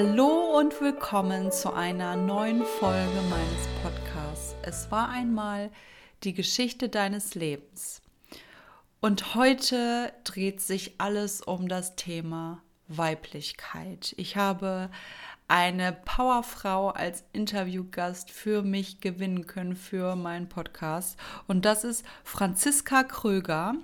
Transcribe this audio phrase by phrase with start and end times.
[0.00, 4.54] Hallo und willkommen zu einer neuen Folge meines Podcasts.
[4.62, 5.72] Es war einmal
[6.22, 8.00] die Geschichte deines Lebens.
[9.00, 14.14] Und heute dreht sich alles um das Thema Weiblichkeit.
[14.18, 14.88] Ich habe
[15.48, 21.18] eine Powerfrau als Interviewgast für mich gewinnen können für meinen Podcast.
[21.48, 23.74] Und das ist Franziska Kröger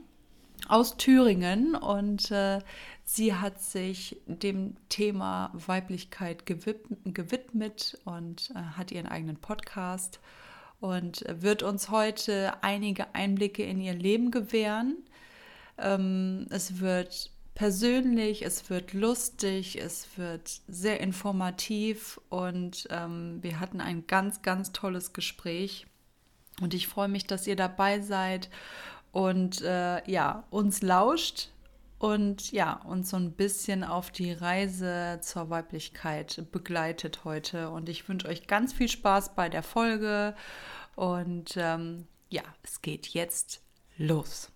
[0.75, 1.77] aus Thüringen.
[1.77, 2.59] Und äh,
[3.05, 10.19] sie hat sich dem Thema Weiblichkeit gewidmet und äh, hat ihren eigenen Podcast
[10.81, 14.97] und wird uns heute einige Einblicke in ihr Leben gewähren.
[15.79, 23.81] Ähm, es wird persönlich, es wird lustig, es wird sehr informativ und ähm, wir hatten
[23.81, 25.87] ein ganz, ganz tolles Gespräch.
[26.61, 28.49] Und ich freue mich, dass ihr dabei seid
[29.15, 31.51] und äh, ja, uns lauscht
[32.01, 37.71] und ja, uns so ein bisschen auf die Reise zur Weiblichkeit begleitet heute.
[37.71, 40.35] Und ich wünsche euch ganz viel Spaß bei der Folge
[40.97, 43.63] und ähm, ja, es geht jetzt
[43.97, 44.51] los.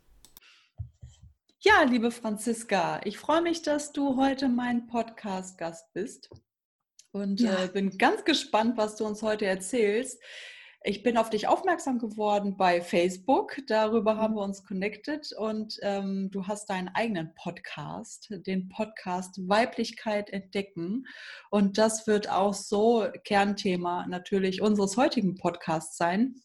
[1.60, 6.30] Ja, liebe Franziska, ich freue mich, dass du heute mein Podcast-Gast bist
[7.12, 7.62] und ja.
[7.62, 10.20] äh, bin ganz gespannt, was du uns heute erzählst.
[10.84, 13.56] Ich bin auf dich aufmerksam geworden bei Facebook.
[13.66, 20.30] Darüber haben wir uns connected und ähm, du hast deinen eigenen Podcast, den Podcast Weiblichkeit
[20.30, 21.04] entdecken.
[21.50, 26.36] Und das wird auch so Kernthema natürlich unseres heutigen Podcasts sein.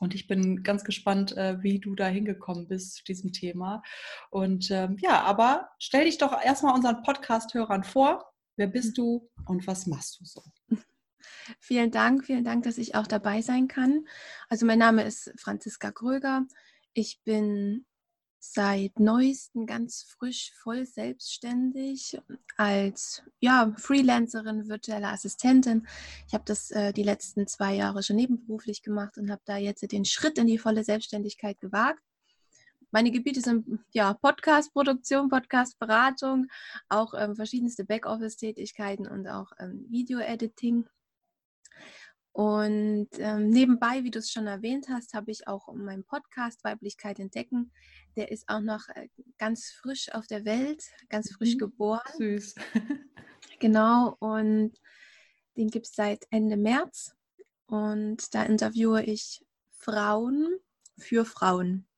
[0.00, 3.82] Und ich bin ganz gespannt, äh, wie du da hingekommen bist zu diesem Thema.
[4.30, 8.32] Und ähm, ja, aber stell dich doch erstmal unseren Podcast-Hörern vor.
[8.56, 10.42] Wer bist du und was machst du so?
[11.60, 14.06] Vielen Dank, vielen Dank, dass ich auch dabei sein kann.
[14.48, 16.46] Also mein Name ist Franziska Kröger.
[16.94, 17.86] Ich bin
[18.40, 22.18] seit neuestem ganz frisch voll selbstständig
[22.56, 25.86] als ja, Freelancerin, virtuelle Assistentin.
[26.26, 29.90] Ich habe das äh, die letzten zwei Jahre schon nebenberuflich gemacht und habe da jetzt
[29.90, 32.00] den Schritt in die volle Selbstständigkeit gewagt.
[32.90, 36.46] Meine Gebiete sind ja Podcast-Produktion, Podcast-Beratung,
[36.88, 40.88] auch ähm, verschiedenste Backoffice-Tätigkeiten und auch ähm, Video-Editing.
[42.38, 47.18] Und ähm, nebenbei, wie du es schon erwähnt hast, habe ich auch meinen Podcast Weiblichkeit
[47.18, 47.72] entdecken.
[48.14, 51.58] Der ist auch noch äh, ganz frisch auf der Welt, ganz frisch mhm.
[51.58, 52.12] geboren.
[52.16, 52.54] Süß.
[53.58, 54.70] genau, und
[55.56, 57.16] den gibt es seit Ende März.
[57.66, 60.60] Und da interviewe ich Frauen
[60.96, 61.88] für Frauen.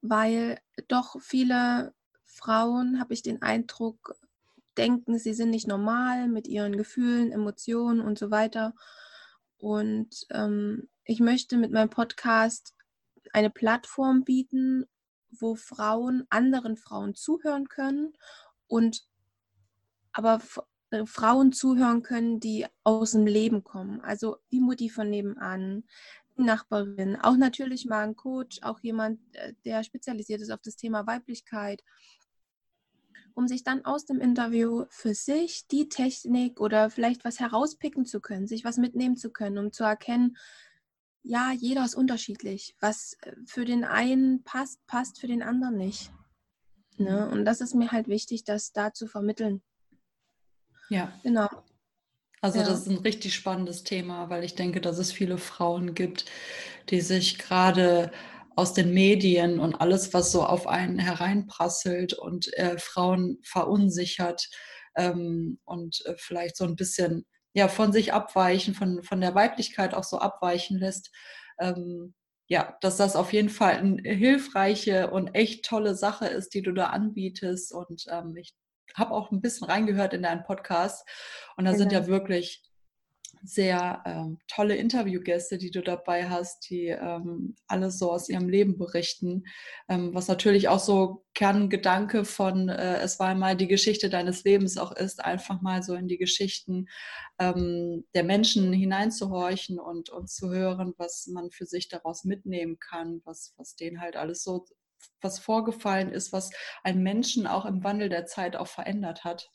[0.00, 0.58] Weil
[0.88, 1.94] doch viele
[2.24, 4.16] Frauen, habe ich den Eindruck,
[4.76, 8.74] denken, sie sind nicht normal mit ihren Gefühlen, Emotionen und so weiter
[9.62, 12.74] und ähm, ich möchte mit meinem Podcast
[13.32, 14.86] eine Plattform bieten,
[15.30, 18.12] wo Frauen anderen Frauen zuhören können
[18.66, 19.06] und
[20.12, 20.42] aber
[20.90, 24.00] äh, Frauen zuhören können, die aus dem Leben kommen.
[24.00, 25.84] Also die Mutti von nebenan,
[26.36, 30.74] die Nachbarin, auch natürlich mal ein Coach, auch jemand, äh, der spezialisiert ist auf das
[30.74, 31.84] Thema Weiblichkeit
[33.34, 38.20] um sich dann aus dem Interview für sich die Technik oder vielleicht was herauspicken zu
[38.20, 40.36] können, sich was mitnehmen zu können, um zu erkennen,
[41.22, 42.76] ja, jeder ist unterschiedlich.
[42.80, 46.10] Was äh, für den einen passt, passt für den anderen nicht.
[46.96, 47.28] Ne?
[47.30, 49.62] Und das ist mir halt wichtig, das da zu vermitteln.
[50.88, 51.12] Ja.
[51.22, 51.48] Genau.
[52.40, 52.64] Also ja.
[52.66, 56.24] das ist ein richtig spannendes Thema, weil ich denke, dass es viele Frauen gibt,
[56.90, 58.10] die sich gerade
[58.56, 64.48] aus den Medien und alles, was so auf einen hereinprasselt und äh, Frauen verunsichert
[64.96, 69.94] ähm, und äh, vielleicht so ein bisschen ja, von sich abweichen, von, von der Weiblichkeit
[69.94, 71.10] auch so abweichen lässt.
[71.58, 72.14] Ähm,
[72.48, 76.72] ja, dass das auf jeden Fall eine hilfreiche und echt tolle Sache ist, die du
[76.72, 77.72] da anbietest.
[77.72, 78.54] Und ähm, ich
[78.94, 81.08] habe auch ein bisschen reingehört in deinen Podcast.
[81.56, 81.82] Und da genau.
[81.82, 82.62] sind ja wirklich
[83.44, 88.78] sehr ähm, tolle Interviewgäste, die du dabei hast, die ähm, alles so aus ihrem Leben
[88.78, 89.44] berichten.
[89.88, 94.78] Ähm, was natürlich auch so Kerngedanke von äh, Es war einmal die Geschichte deines Lebens
[94.78, 96.86] auch ist, einfach mal so in die Geschichten
[97.38, 103.22] ähm, der Menschen hineinzuhorchen und, und zu hören, was man für sich daraus mitnehmen kann,
[103.24, 104.66] was, was denen halt alles so
[105.20, 106.50] was vorgefallen ist, was
[106.84, 109.50] einen Menschen auch im Wandel der Zeit auch verändert hat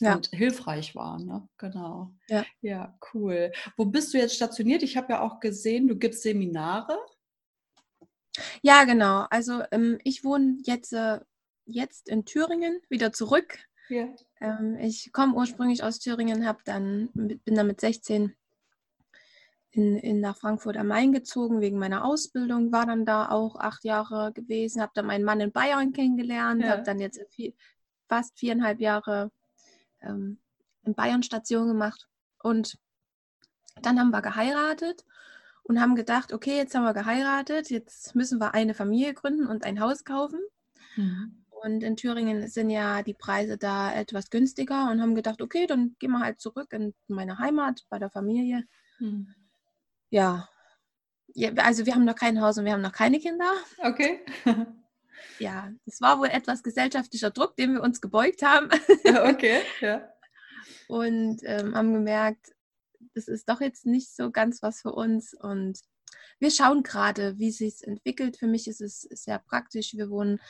[0.00, 0.16] ja.
[0.16, 1.18] und hilfreich war.
[1.18, 1.48] Ne?
[1.58, 2.12] Genau.
[2.28, 2.44] Ja.
[2.60, 3.52] ja, cool.
[3.76, 4.82] Wo bist du jetzt stationiert?
[4.82, 6.98] Ich habe ja auch gesehen, du gibst Seminare.
[8.62, 9.26] Ja, genau.
[9.30, 11.20] Also ähm, ich wohne jetzt, äh,
[11.66, 13.58] jetzt in Thüringen wieder zurück.
[13.88, 14.08] Ja.
[14.40, 18.34] Ähm, ich komme ursprünglich aus Thüringen, hab dann, bin dann mit 16
[19.70, 23.84] in, in nach Frankfurt am Main gezogen wegen meiner Ausbildung, war dann da auch acht
[23.84, 26.70] Jahre gewesen, habe dann meinen Mann in Bayern kennengelernt, ja.
[26.70, 27.52] habe dann jetzt vier,
[28.08, 29.30] fast viereinhalb Jahre
[30.06, 30.38] ähm,
[30.82, 32.08] in Bayern Station gemacht
[32.42, 32.78] und
[33.82, 35.04] dann haben wir geheiratet
[35.64, 39.64] und haben gedacht, okay, jetzt haben wir geheiratet, jetzt müssen wir eine Familie gründen und
[39.64, 40.40] ein Haus kaufen.
[40.96, 41.44] Mhm.
[41.48, 45.96] Und in Thüringen sind ja die Preise da etwas günstiger und haben gedacht, okay, dann
[45.98, 48.64] gehen wir halt zurück in meine Heimat bei der Familie.
[48.98, 49.34] Mhm.
[50.10, 50.48] Ja.
[51.32, 53.50] ja, also wir haben noch kein Haus und wir haben noch keine Kinder.
[53.78, 54.20] Okay.
[55.38, 58.68] ja, es war wohl etwas gesellschaftlicher Druck, dem wir uns gebeugt haben.
[59.28, 60.08] okay, ja.
[60.88, 62.52] Und ähm, haben gemerkt,
[63.14, 65.34] das ist doch jetzt nicht so ganz was für uns.
[65.34, 65.80] Und
[66.38, 68.36] wir schauen gerade, wie sich entwickelt.
[68.36, 69.94] Für mich ist es sehr praktisch.
[69.94, 70.40] Wir wohnen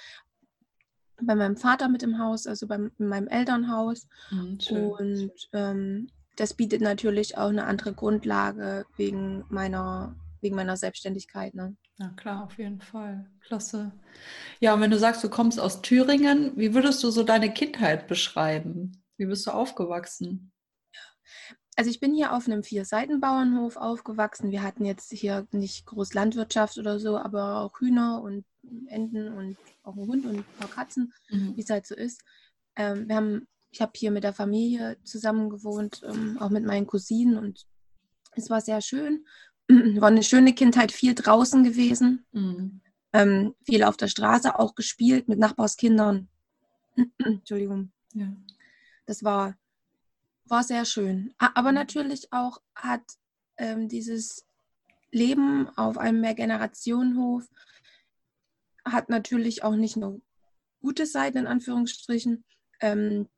[1.21, 4.07] bei meinem Vater mit im Haus, also bei meinem Elternhaus.
[4.31, 11.55] Mhm, und ähm, das bietet natürlich auch eine andere Grundlage wegen meiner, wegen meiner Selbstständigkeit.
[11.55, 11.77] Ne?
[11.99, 13.29] Ja, klar, auf jeden Fall.
[13.41, 13.91] Klasse.
[14.61, 18.07] Ja, und wenn du sagst, du kommst aus Thüringen, wie würdest du so deine Kindheit
[18.07, 19.03] beschreiben?
[19.17, 20.53] Wie bist du aufgewachsen?
[21.77, 24.53] Also ich bin hier auf einem Vier-Seiten-Bauernhof aufgewachsen.
[24.53, 28.45] Wir hatten jetzt hier nicht groß Landwirtschaft oder so, aber auch Hühner und
[28.87, 31.57] Enten und auch einen Hund und ein paar Katzen, mhm.
[31.57, 32.23] wie es halt so ist.
[32.77, 36.87] Ähm, wir haben, ich habe hier mit der Familie zusammen gewohnt, ähm, auch mit meinen
[36.87, 37.67] Cousinen und
[38.37, 39.27] es war sehr schön.
[39.69, 42.81] War eine schöne Kindheit, viel draußen gewesen, mhm.
[43.13, 46.29] ähm, viel auf der Straße auch gespielt mit Nachbarskindern.
[47.19, 47.91] Entschuldigung.
[48.15, 48.29] Ja.
[49.07, 49.57] Das war
[50.47, 51.35] war sehr schön.
[51.39, 51.77] Aber mhm.
[51.77, 53.03] natürlich auch hat
[53.57, 54.47] ähm, dieses
[55.11, 57.49] Leben auf einem Mehrgenerationenhof
[58.85, 60.21] hat natürlich auch nicht nur
[60.81, 62.45] gute Seiten in Anführungsstrichen.
[62.81, 63.29] Ähm,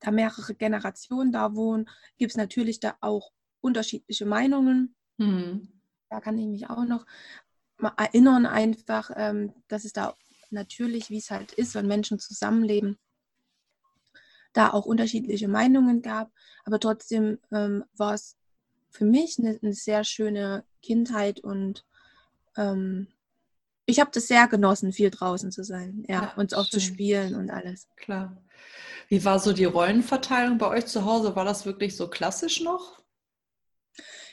[0.00, 1.88] da mehrere Generationen da wohnen,
[2.18, 4.95] gibt es natürlich da auch unterschiedliche Meinungen.
[5.18, 5.68] Mhm.
[6.10, 7.06] Da kann ich mich auch noch
[7.78, 10.14] mal erinnern, einfach, ähm, dass es da
[10.50, 12.98] natürlich, wie es halt ist, wenn Menschen zusammenleben,
[14.52, 16.30] da auch unterschiedliche Meinungen gab.
[16.64, 18.36] Aber trotzdem ähm, war es
[18.90, 21.84] für mich eine, eine, sehr schöne Kindheit und
[22.56, 23.08] ähm,
[23.84, 26.80] ich habe das sehr genossen, viel draußen zu sein, ja, ja und auch schön.
[26.80, 27.88] zu spielen und alles.
[27.96, 28.42] Klar.
[29.08, 31.36] Wie war so die Rollenverteilung bei euch zu Hause?
[31.36, 33.02] War das wirklich so klassisch noch?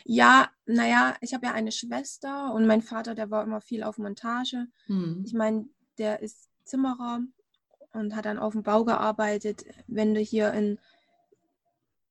[0.05, 3.97] Ja, naja, ich habe ja eine Schwester und mein Vater, der war immer viel auf
[3.97, 4.67] Montage.
[4.87, 5.23] Hm.
[5.25, 5.67] Ich meine,
[5.97, 7.21] der ist Zimmerer
[7.93, 9.63] und hat dann auf dem Bau gearbeitet.
[9.87, 10.79] Wenn du hier in,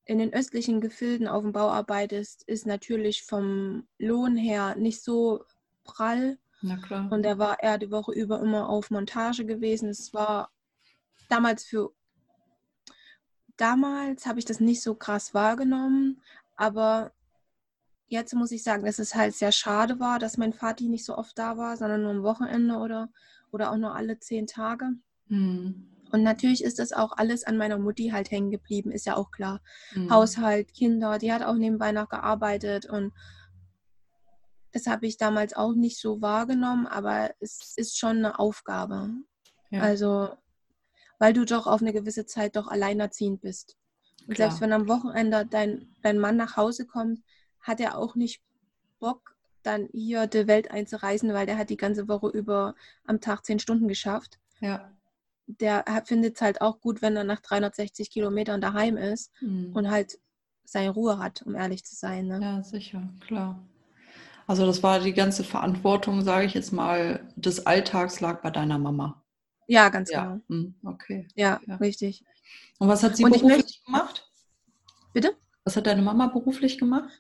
[0.05, 5.45] in den östlichen Gefilden auf dem Bau arbeitest, ist natürlich vom Lohn her nicht so
[5.85, 6.39] prall.
[6.63, 7.11] Na klar.
[7.11, 9.89] Und er war er die Woche über immer auf Montage gewesen.
[9.89, 10.51] Es war
[11.29, 11.93] damals für
[13.57, 16.21] damals habe ich das nicht so krass wahrgenommen,
[16.57, 17.13] aber
[18.13, 21.17] jetzt muss ich sagen, dass es halt sehr schade war, dass mein Vati nicht so
[21.17, 23.09] oft da war, sondern nur am Wochenende oder,
[23.51, 24.91] oder auch nur alle zehn Tage.
[25.29, 25.89] Mhm.
[26.13, 29.31] Und natürlich ist das auch alles an meiner Mutti halt hängen geblieben, ist ja auch
[29.31, 29.63] klar.
[29.95, 30.11] Mhm.
[30.11, 33.13] Haushalt, Kinder, die hat auch nebenbei noch gearbeitet und
[34.73, 39.11] das habe ich damals auch nicht so wahrgenommen, aber es ist schon eine Aufgabe.
[39.71, 39.81] Ja.
[39.81, 40.31] Also,
[41.19, 43.77] weil du doch auf eine gewisse Zeit doch alleinerziehend bist.
[44.27, 47.21] Und selbst wenn am Wochenende dein, dein Mann nach Hause kommt,
[47.63, 48.43] hat er auch nicht
[49.01, 52.75] Bock, dann hier die Welt einzureisen, weil der hat die ganze Woche über
[53.07, 54.39] am Tag zehn Stunden geschafft.
[54.61, 54.93] Ja
[55.47, 59.73] der findet es halt auch gut, wenn er nach 360 Kilometern daheim ist mhm.
[59.75, 60.19] und halt
[60.65, 62.27] seine Ruhe hat, um ehrlich zu sein.
[62.29, 62.41] Ne?
[62.41, 63.59] Ja, sicher, klar.
[64.47, 68.79] Also das war die ganze Verantwortung, sage ich jetzt mal, des Alltags lag bei deiner
[68.79, 69.23] Mama.
[69.67, 70.25] Ja, ganz ja.
[70.25, 70.41] genau.
[70.49, 70.75] Mhm.
[70.85, 71.29] Okay.
[71.35, 72.25] Ja, ja, richtig.
[72.79, 73.85] Und was hat sie und beruflich möchte...
[73.85, 74.31] gemacht?
[75.13, 75.37] Bitte?
[75.65, 77.11] Was hat deine Mama beruflich gemacht?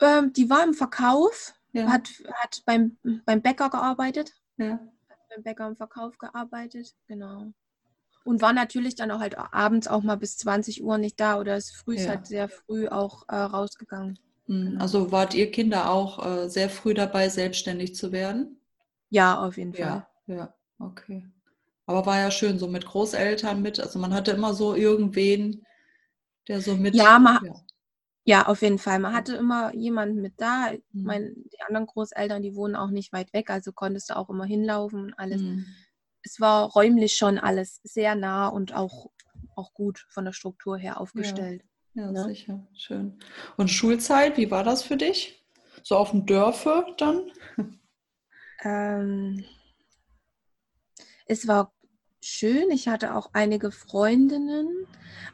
[0.00, 1.88] Ähm, die war im Verkauf, ja.
[1.88, 4.32] hat, hat beim, beim Bäcker gearbeitet.
[4.56, 4.80] Ja
[5.28, 7.52] beim Bäcker im Verkauf gearbeitet, genau.
[8.24, 11.56] Und war natürlich dann auch halt abends auch mal bis 20 Uhr nicht da oder
[11.56, 12.08] ist früh ja.
[12.08, 14.18] halt sehr früh auch äh, rausgegangen.
[14.46, 14.64] Mhm.
[14.70, 14.80] Genau.
[14.82, 18.60] Also wart ihr Kinder auch äh, sehr früh dabei, selbstständig zu werden?
[19.10, 20.06] Ja, auf jeden Fall.
[20.26, 21.24] Ja, ja, okay.
[21.86, 23.80] Aber war ja schön, so mit Großeltern mit.
[23.80, 25.64] Also man hatte immer so irgendwen,
[26.46, 26.94] der so mit.
[26.94, 27.54] Ja, man, ja.
[28.28, 28.98] Ja, auf jeden Fall.
[28.98, 30.72] Man hatte immer jemanden mit da.
[30.92, 31.02] Mhm.
[31.02, 34.44] Mein, die anderen Großeltern, die wohnen auch nicht weit weg, also konntest du auch immer
[34.44, 35.40] hinlaufen und alles.
[35.40, 35.64] Mhm.
[36.22, 39.10] Es war räumlich schon alles sehr nah und auch,
[39.56, 41.64] auch gut von der Struktur her aufgestellt.
[41.94, 42.24] Ja, ja ne?
[42.24, 42.68] sicher.
[42.74, 43.18] Schön.
[43.56, 45.42] Und Schulzeit, wie war das für dich?
[45.82, 47.30] So auf dem Dörfe dann?
[48.62, 49.42] Ähm,
[51.24, 51.72] es war
[52.20, 52.70] schön.
[52.70, 54.86] Ich hatte auch einige Freundinnen,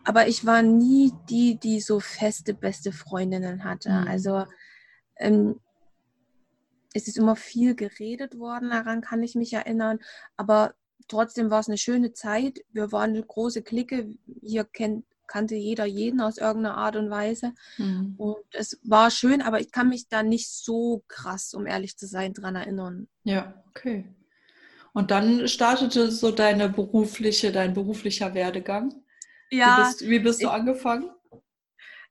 [0.05, 3.91] aber ich war nie die, die so feste, beste Freundinnen hatte.
[3.91, 4.09] Mhm.
[4.09, 4.47] Also
[5.17, 5.61] ähm,
[6.95, 9.99] es ist immer viel geredet worden, daran kann ich mich erinnern,
[10.37, 10.75] aber
[11.09, 12.61] trotzdem war es eine schöne Zeit.
[12.73, 14.17] Wir waren eine große Clique.
[14.43, 17.55] Hier kennt kannte jeder jeden aus irgendeiner Art und Weise.
[17.79, 18.15] Mhm.
[18.19, 22.07] Und es war schön, aber ich kann mich da nicht so krass, um ehrlich zu
[22.07, 23.09] sein, dran erinnern.
[23.25, 24.15] Ja, okay.
[24.95, 28.95] Und dann startete so deine berufliche, dein beruflicher Werdegang.
[29.51, 29.77] Ja.
[29.77, 31.11] Wie bist, wie bist du ich, angefangen?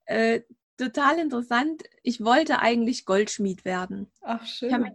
[0.05, 0.41] Äh,
[0.77, 1.83] total interessant.
[2.03, 4.11] Ich wollte eigentlich Goldschmied werden.
[4.21, 4.93] Ach, schön.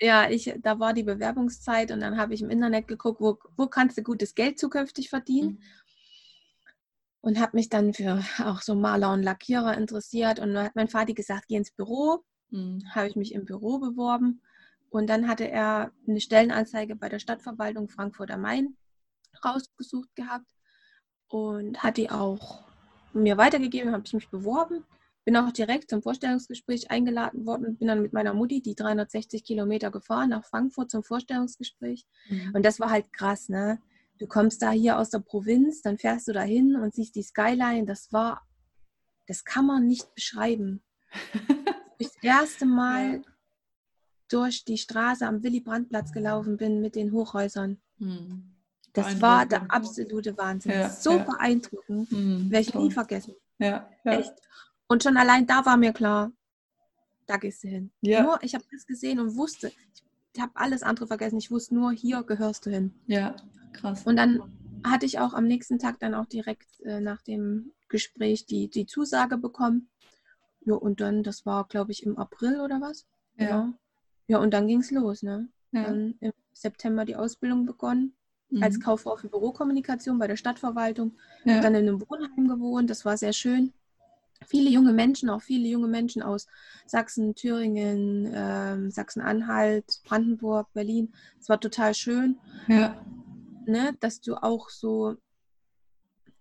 [0.00, 3.66] ja, ich, da war die Bewerbungszeit und dann habe ich im Internet geguckt, wo, wo
[3.66, 5.58] kannst du gutes Geld zukünftig verdienen.
[5.58, 5.62] Mhm
[7.20, 10.38] und habe mich dann für auch so Maler und Lackierer interessiert.
[10.38, 12.24] Und dann hat mein Vater gesagt, geh ins Büro.
[12.50, 12.82] Mhm.
[12.94, 14.42] Habe ich mich im Büro beworben.
[14.90, 18.76] Und dann hatte er eine Stellenanzeige bei der Stadtverwaltung Frankfurt am Main
[19.44, 20.50] rausgesucht gehabt
[21.28, 22.64] und hat die auch
[23.12, 24.84] mir weitergegeben, habe ich mich beworben.
[25.24, 29.90] Bin auch direkt zum Vorstellungsgespräch eingeladen worden, bin dann mit meiner Mutti die 360 Kilometer
[29.90, 32.04] gefahren nach Frankfurt zum Vorstellungsgespräch.
[32.28, 32.52] Mhm.
[32.54, 33.80] Und das war halt krass, ne?
[34.18, 37.22] Du kommst da hier aus der Provinz, dann fährst du da hin und siehst die
[37.22, 37.86] Skyline.
[37.86, 38.42] Das war,
[39.26, 40.82] das kann man nicht beschreiben.
[41.98, 43.22] das erste Mal ja.
[44.30, 47.80] Durch die Straße am Willy-Brandt-Platz gelaufen bin mit den Hochhäusern.
[47.98, 48.54] Hm.
[48.92, 50.72] Das war der absolute Wahnsinn.
[50.72, 51.24] Ja, so ja.
[51.24, 52.10] beeindruckend.
[52.10, 53.34] Hm, Werde ich nie vergessen.
[53.58, 54.32] Ja, Echt.
[54.88, 56.32] Und schon allein da war mir klar,
[57.26, 57.92] da gehst du hin.
[58.00, 59.70] Nur, ich habe das gesehen und wusste,
[60.34, 61.38] ich habe alles andere vergessen.
[61.38, 62.92] Ich wusste nur, hier gehörst du hin.
[63.06, 63.36] Ja.
[63.72, 64.02] Krass.
[64.04, 64.42] Und dann
[64.84, 68.86] hatte ich auch am nächsten Tag dann auch direkt äh, nach dem Gespräch die, die
[68.86, 69.90] Zusage bekommen.
[70.62, 73.06] Ja, und dann, das war, glaube ich, im April oder was?
[73.36, 73.48] Ja.
[73.48, 73.74] Ja,
[74.30, 75.48] ja und dann ging es los, ne?
[75.72, 75.84] Ja.
[75.84, 78.14] Dann im September die Ausbildung begonnen.
[78.50, 78.62] Mhm.
[78.62, 81.16] Als Kauffrau für Bürokommunikation bei der Stadtverwaltung.
[81.44, 81.60] Ja.
[81.60, 82.90] Dann in einem Wohnheim gewohnt.
[82.90, 83.72] Das war sehr schön.
[84.46, 86.46] Viele junge Menschen, auch viele junge Menschen aus
[86.86, 91.12] Sachsen, Thüringen, ähm, Sachsen-Anhalt, Brandenburg, Berlin.
[91.38, 92.38] Es war total schön.
[92.66, 92.96] Ja
[93.70, 95.16] ne, dass du auch so,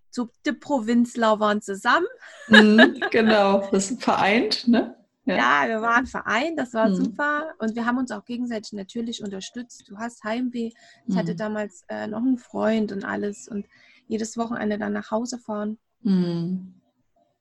[0.10, 2.08] so die Provinzler waren zusammen.
[2.48, 4.96] Mhm, genau, das ist vereint, ne?
[5.38, 5.68] Ja.
[5.68, 6.96] wir waren vereint, das war mhm.
[6.96, 7.54] super.
[7.60, 9.86] Und wir haben uns auch gegenseitig natürlich unterstützt.
[9.88, 10.72] Du hast Heimweh.
[11.06, 11.18] Ich mhm.
[11.18, 13.48] hatte damals äh, noch einen Freund und alles.
[13.48, 13.66] Und
[14.08, 15.78] jedes Wochenende dann nach Hause fahren.
[16.02, 16.74] Mhm.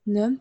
[0.05, 0.41] Ne?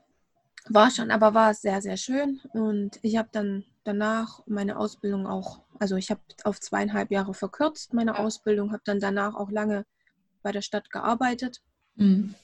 [0.69, 2.41] War schon, aber war sehr, sehr schön.
[2.53, 7.93] Und ich habe dann danach meine Ausbildung auch, also ich habe auf zweieinhalb Jahre verkürzt
[7.93, 8.19] meine ja.
[8.19, 9.85] Ausbildung, habe dann danach auch lange
[10.43, 11.61] bei der Stadt gearbeitet.
[11.95, 12.35] Mhm.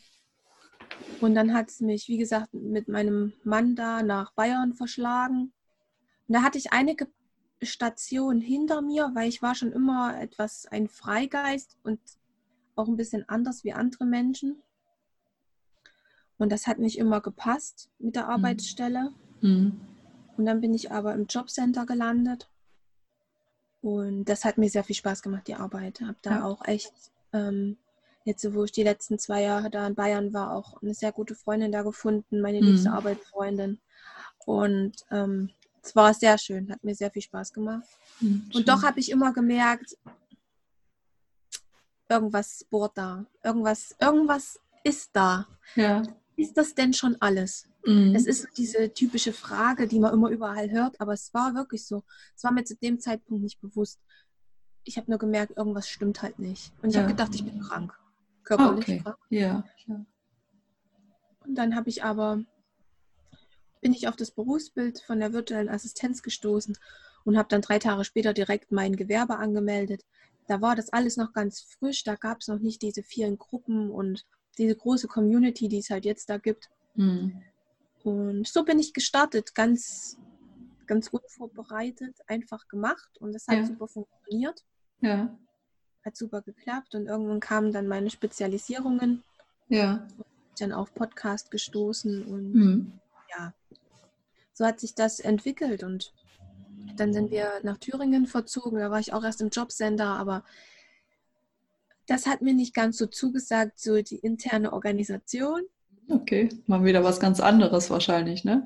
[1.22, 5.54] Und dann hat es mich, wie gesagt, mit meinem Mann da nach Bayern verschlagen.
[6.28, 7.08] Und da hatte ich einige
[7.62, 12.00] Stationen hinter mir, weil ich war schon immer etwas ein Freigeist und
[12.76, 14.62] auch ein bisschen anders wie andere Menschen.
[16.38, 18.30] Und das hat nicht immer gepasst mit der mhm.
[18.30, 19.14] Arbeitsstelle.
[19.42, 19.80] Mhm.
[20.36, 22.50] Und dann bin ich aber im Jobcenter gelandet.
[23.82, 26.02] Und das hat mir sehr viel Spaß gemacht, die Arbeit.
[26.02, 26.46] Habe da ja.
[26.46, 26.94] auch echt,
[27.34, 27.78] ähm,
[28.24, 31.36] jetzt wo ich die letzten zwei Jahre da in Bayern war, auch eine sehr gute
[31.36, 32.68] Freundin da gefunden, meine mhm.
[32.68, 33.80] liebste Arbeitsfreundin.
[34.46, 35.50] Und ähm,
[35.82, 37.88] es war sehr schön, hat mir sehr viel Spaß gemacht.
[38.20, 39.98] Mhm, und doch habe ich immer gemerkt,
[42.10, 45.48] irgendwas bohrt da, irgendwas, irgendwas ist da.
[45.76, 46.04] Ja.
[46.36, 47.68] Ist das denn schon alles?
[47.86, 48.16] Mhm.
[48.16, 52.04] Es ist diese typische Frage, die man immer überall hört, aber es war wirklich so.
[52.36, 54.00] Es war mir zu dem Zeitpunkt nicht bewusst.
[54.84, 56.74] Ich habe nur gemerkt, irgendwas stimmt halt nicht.
[56.82, 57.02] Und ich ja.
[57.02, 57.94] habe gedacht, ich bin krank.
[58.44, 59.00] Körperlich okay.
[59.00, 59.18] krank.
[59.30, 60.06] Ja, ja.
[61.46, 62.44] Und dann habe ich aber,
[63.82, 66.78] bin ich auf das Berufsbild von der virtuellen Assistenz gestoßen
[67.26, 70.06] und habe dann drei Tage später direkt mein Gewerbe angemeldet.
[70.48, 73.90] Da war das alles noch ganz frisch, da gab es noch nicht diese vielen Gruppen
[73.90, 74.26] und
[74.58, 76.70] diese große Community, die es halt jetzt da gibt.
[76.96, 77.42] Mhm.
[78.04, 80.18] Und so bin ich gestartet, ganz,
[80.86, 83.66] ganz unvorbereitet, einfach gemacht und das hat ja.
[83.66, 84.64] super funktioniert.
[85.00, 85.38] Ja.
[86.06, 89.24] Hat super geklappt und irgendwann kamen dann meine Spezialisierungen.
[89.70, 90.08] Ja.
[90.60, 92.92] Dann auf Podcast gestoßen und mhm.
[93.36, 93.54] ja,
[94.54, 96.14] so hat sich das entwickelt und
[96.96, 98.80] dann sind wir nach Thüringen verzogen.
[98.80, 100.44] Da war ich auch erst im Jobcenter, aber
[102.06, 105.62] das hat mir nicht ganz so zugesagt, so die interne Organisation.
[106.10, 108.64] Okay, mal wieder was ganz anderes wahrscheinlich, ne?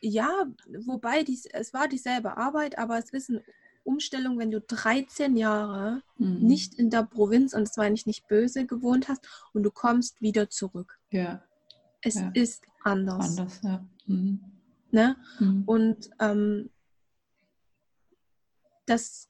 [0.00, 0.46] Ja,
[0.86, 3.42] wobei dies, es war dieselbe Arbeit, aber es ist eine
[3.84, 6.38] Umstellung, wenn du 13 Jahre mhm.
[6.38, 10.50] nicht in der Provinz und zwar nicht, nicht böse gewohnt hast und du kommst wieder
[10.50, 10.98] zurück.
[11.10, 11.42] Ja.
[12.02, 12.30] Es ja.
[12.34, 13.38] ist anders.
[13.38, 13.84] Anders, ja.
[14.06, 14.40] Mhm.
[14.90, 15.16] Ne?
[15.38, 15.62] Mhm.
[15.66, 16.70] Und ähm,
[18.86, 19.28] das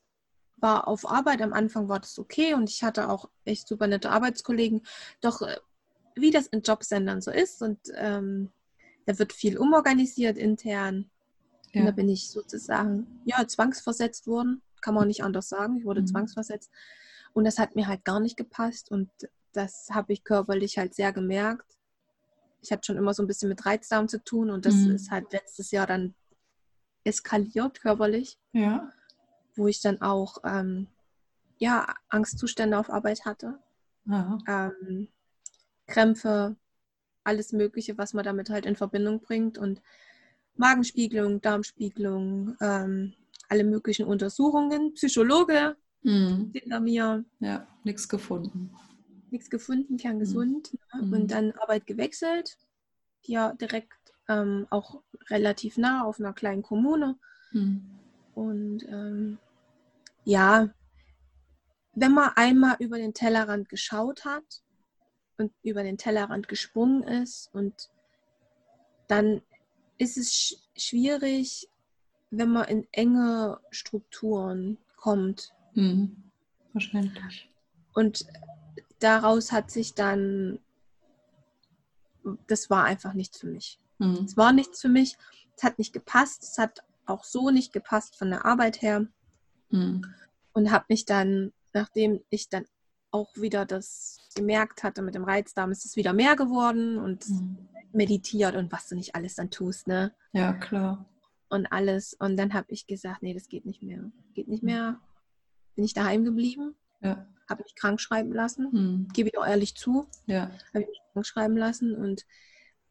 [0.57, 1.43] war auf Arbeit.
[1.43, 4.83] Am Anfang war das okay und ich hatte auch echt super nette Arbeitskollegen.
[5.21, 5.57] Doch äh,
[6.15, 8.51] wie das in Jobsendern so ist und ähm,
[9.07, 11.11] da wird viel umorganisiert intern.
[11.73, 11.81] Ja.
[11.81, 14.63] Und da bin ich sozusagen ja, zwangsversetzt worden.
[14.81, 15.79] Kann man nicht anders sagen.
[15.79, 16.07] Ich wurde mhm.
[16.07, 16.71] zwangsversetzt.
[17.33, 19.09] Und das hat mir halt gar nicht gepasst und
[19.53, 21.77] das habe ich körperlich halt sehr gemerkt.
[22.63, 24.95] ich hatte schon immer so ein bisschen mit Reizdarm zu tun und das mhm.
[24.95, 26.15] ist halt letztes Jahr dann
[27.05, 28.39] eskaliert körperlich.
[28.53, 28.93] Ja.
[29.55, 30.89] Wo ich dann auch ähm,
[31.59, 33.59] ja, Angstzustände auf Arbeit hatte.
[34.49, 35.09] Ähm,
[35.87, 36.57] Krämpfe,
[37.23, 39.81] alles Mögliche, was man damit halt in Verbindung bringt und
[40.61, 43.15] Magenspiegelung, Darmspiegelung, ähm,
[43.49, 44.93] alle möglichen Untersuchungen.
[44.93, 46.51] Psychologe mhm.
[46.53, 47.25] hinter mir.
[47.41, 48.71] Ja, nichts gefunden.
[49.31, 50.75] Nichts gefunden, kerngesund.
[50.95, 51.11] Mhm.
[51.11, 51.17] Ne?
[51.17, 52.59] Und dann Arbeit gewechselt.
[53.23, 53.93] Ja, direkt
[54.29, 57.17] ähm, auch relativ nah auf einer kleinen Kommune.
[57.53, 57.83] Mhm.
[58.35, 59.39] Und ähm,
[60.25, 60.69] ja,
[61.95, 64.63] wenn man einmal über den Tellerrand geschaut hat
[65.39, 67.91] und über den Tellerrand gesprungen ist und
[69.09, 69.43] dann
[70.01, 71.69] ist es sch schwierig,
[72.31, 75.53] wenn man in enge Strukturen kommt.
[75.75, 76.31] Mhm.
[76.73, 77.51] Verständlich.
[77.93, 78.25] Und
[78.99, 80.59] daraus hat sich dann,
[82.47, 83.79] das war einfach nichts für mich.
[83.99, 84.25] Mhm.
[84.25, 85.19] Es war nichts für mich.
[85.57, 86.45] Es hat nicht gepasst.
[86.45, 89.07] Es hat auch so nicht gepasst von der Arbeit her.
[89.69, 90.07] Mhm.
[90.55, 92.65] Und habe mich dann, nachdem ich dann
[93.11, 97.69] auch wieder das gemerkt hatte mit dem Reizdarm, ist es wieder mehr geworden und mhm.
[97.93, 100.13] Meditiert und was du nicht alles dann tust, ne?
[100.33, 101.07] Ja, klar.
[101.49, 102.15] Und alles.
[102.15, 104.11] Und dann habe ich gesagt, nee, das geht nicht mehr.
[104.35, 105.01] Geht nicht mehr.
[105.75, 106.77] Bin ich daheim geblieben.
[107.01, 107.27] Ja.
[107.49, 108.69] Habe mich krank schreiben lassen.
[108.71, 109.09] Mhm.
[109.13, 110.07] Gebe ich auch ehrlich zu.
[110.27, 110.51] Ja.
[110.73, 112.25] Habe ich mich krank schreiben lassen und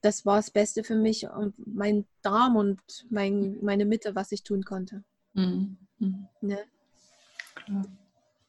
[0.01, 4.43] das war das Beste für mich und mein Darm und mein, meine Mitte, was ich
[4.43, 5.03] tun konnte.
[5.33, 5.77] Mhm.
[5.99, 6.27] Mhm.
[6.41, 6.59] Ne?
[7.55, 7.85] Klar.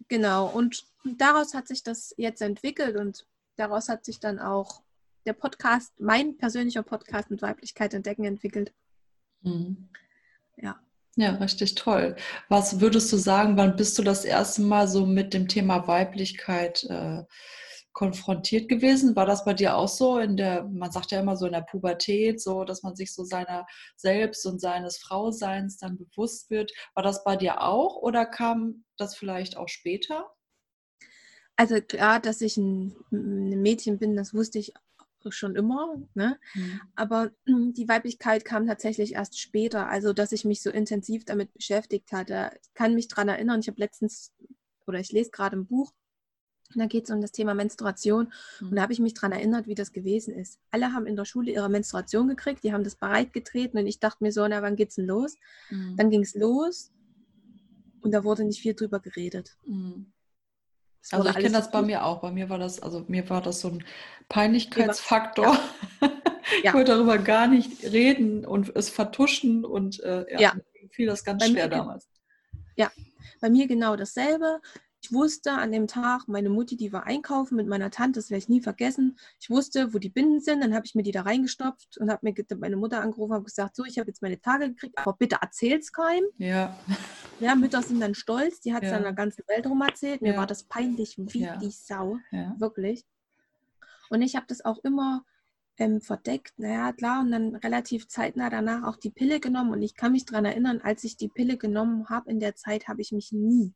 [0.08, 3.26] Genau, und daraus hat sich das jetzt entwickelt und
[3.56, 4.82] daraus hat sich dann auch
[5.30, 8.74] der Podcast, mein persönlicher Podcast mit Weiblichkeit entdecken entwickelt.
[9.42, 9.88] Mhm.
[10.56, 10.80] Ja.
[11.14, 12.16] Ja, richtig toll.
[12.48, 16.82] Was würdest du sagen, wann bist du das erste Mal so mit dem Thema Weiblichkeit
[16.84, 17.22] äh,
[17.92, 19.14] konfrontiert gewesen?
[19.14, 21.60] War das bei dir auch so in der, man sagt ja immer so in der
[21.60, 26.72] Pubertät, so, dass man sich so seiner selbst und seines Frauseins dann bewusst wird?
[26.94, 30.28] War das bei dir auch oder kam das vielleicht auch später?
[31.54, 34.72] Also klar, dass ich ein, ein Mädchen bin, das wusste ich
[35.28, 36.38] schon immer, ne?
[36.54, 36.80] Mhm.
[36.94, 42.12] aber die Weiblichkeit kam tatsächlich erst später, also dass ich mich so intensiv damit beschäftigt
[42.12, 42.50] hatte.
[42.62, 44.32] Ich kann mich daran erinnern, ich habe letztens,
[44.86, 45.92] oder ich lese gerade ein Buch,
[46.74, 48.32] da geht es um das Thema Menstruation.
[48.60, 48.68] Mhm.
[48.68, 50.58] Und da habe ich mich daran erinnert, wie das gewesen ist.
[50.70, 54.22] Alle haben in der Schule ihre Menstruation gekriegt, die haben das bereitgetreten und ich dachte
[54.22, 55.36] mir so, na, wann geht's denn los?
[55.70, 55.96] Mhm.
[55.96, 56.92] Dann ging es los
[58.00, 59.56] und da wurde nicht viel drüber geredet.
[59.66, 60.12] Mhm.
[61.12, 62.20] Also ich kenne das bei mir auch.
[62.20, 63.84] Bei mir war das, also mir war das so ein
[64.28, 65.58] Peinlichkeitsfaktor.
[66.64, 66.70] Ja.
[66.70, 70.54] ich wollte darüber gar nicht reden und es vertuschen und äh, ja, ja.
[70.90, 72.08] fiel das ganz bei schwer damals.
[72.74, 72.90] Ja,
[73.40, 74.60] bei mir genau dasselbe.
[75.02, 78.40] Ich wusste an dem Tag, meine Mutti, die war einkaufen mit meiner Tante, das werde
[78.40, 79.18] ich nie vergessen.
[79.40, 82.20] Ich wusste, wo die Binden sind, dann habe ich mir die da reingestopft und habe
[82.22, 85.38] mir meine Mutter angerufen und gesagt, so, ich habe jetzt meine Tage gekriegt, aber bitte
[85.40, 86.26] erzähl's keinem.
[86.36, 86.76] Ja.
[87.40, 88.96] Ja, Mütter sind dann stolz, die hat es ja.
[88.96, 90.20] dann der ganzen Welt rum erzählt.
[90.20, 90.38] Mir ja.
[90.38, 91.56] war das peinlich wie ja.
[91.56, 92.18] die Sau,
[92.58, 93.06] wirklich.
[94.10, 95.24] Und ich habe das auch immer
[95.78, 99.70] ähm, verdeckt, naja, klar, und dann relativ zeitnah danach auch die Pille genommen.
[99.70, 102.88] Und ich kann mich daran erinnern, als ich die Pille genommen habe, in der Zeit
[102.88, 103.72] habe ich mich nie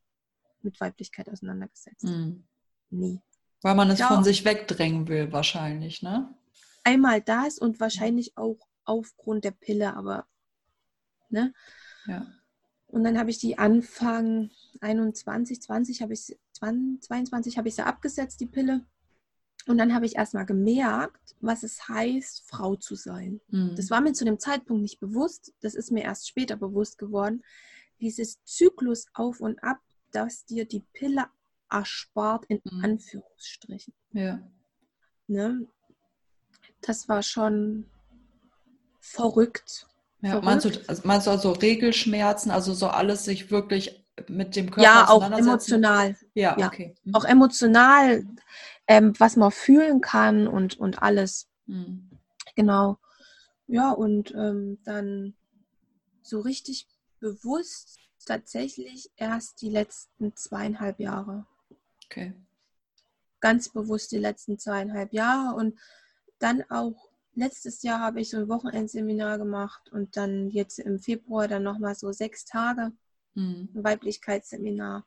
[0.64, 2.04] mit Weiblichkeit auseinandergesetzt.
[2.04, 2.44] Mhm.
[2.90, 3.20] Nie.
[3.62, 6.34] Weil man es ja, von sich wegdrängen will, wahrscheinlich, ne?
[6.84, 10.26] Einmal das und wahrscheinlich auch aufgrund der Pille, aber,
[11.30, 11.52] ne?
[12.06, 12.26] Ja.
[12.86, 14.50] Und dann habe ich die Anfang
[14.80, 18.86] 21, 20 habe ich 22 habe ich sie abgesetzt, die Pille.
[19.66, 23.40] Und dann habe ich erstmal gemerkt, was es heißt, Frau zu sein.
[23.48, 23.74] Mhm.
[23.76, 25.54] Das war mir zu dem Zeitpunkt nicht bewusst.
[25.60, 27.42] Das ist mir erst später bewusst geworden.
[28.00, 29.80] Dieses Zyklus auf und ab
[30.14, 31.26] das dir die Pille
[31.70, 32.84] erspart, in mhm.
[32.84, 33.94] Anführungsstrichen.
[34.12, 34.40] Ja.
[35.26, 35.66] Ne?
[36.80, 37.86] Das war schon
[39.00, 39.86] verrückt.
[40.20, 40.44] Ja, verrückt.
[40.44, 44.82] Meinst, du, also meinst du also Regelschmerzen, also so alles sich wirklich mit dem Körper
[44.82, 46.16] Ja, auch emotional.
[46.34, 46.66] Ja, ja.
[46.68, 46.94] okay.
[47.04, 47.14] Mhm.
[47.14, 48.24] Auch emotional,
[48.86, 51.48] ähm, was man fühlen kann und, und alles.
[51.66, 52.10] Mhm.
[52.54, 52.98] Genau.
[53.66, 55.34] Ja, und ähm, dann
[56.22, 56.86] so richtig
[57.18, 61.46] bewusst tatsächlich erst die letzten zweieinhalb Jahre.
[62.06, 62.34] Okay.
[63.40, 65.78] Ganz bewusst die letzten zweieinhalb Jahre und
[66.38, 71.48] dann auch letztes Jahr habe ich so ein Wochenendseminar gemacht und dann jetzt im Februar
[71.48, 72.92] dann nochmal so sechs Tage
[73.34, 73.68] mhm.
[73.74, 75.06] ein Weiblichkeitsseminar.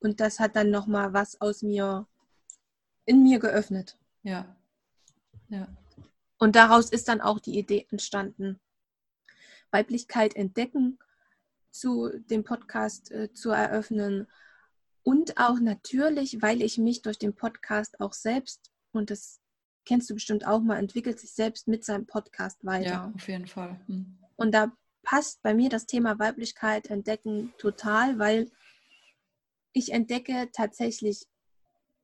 [0.00, 2.06] Und das hat dann nochmal was aus mir,
[3.04, 3.96] in mir geöffnet.
[4.22, 4.56] Ja.
[5.48, 5.68] Ja.
[6.38, 8.60] Und daraus ist dann auch die Idee entstanden.
[9.70, 10.98] Weiblichkeit entdecken
[11.78, 14.26] zu dem Podcast äh, zu eröffnen.
[15.02, 19.40] Und auch natürlich, weil ich mich durch den Podcast auch selbst, und das
[19.84, 22.90] kennst du bestimmt auch mal, entwickelt sich selbst mit seinem Podcast weiter.
[22.90, 23.80] Ja, auf jeden Fall.
[23.86, 24.18] Hm.
[24.36, 28.50] Und da passt bei mir das Thema Weiblichkeit entdecken total, weil
[29.72, 31.26] ich entdecke tatsächlich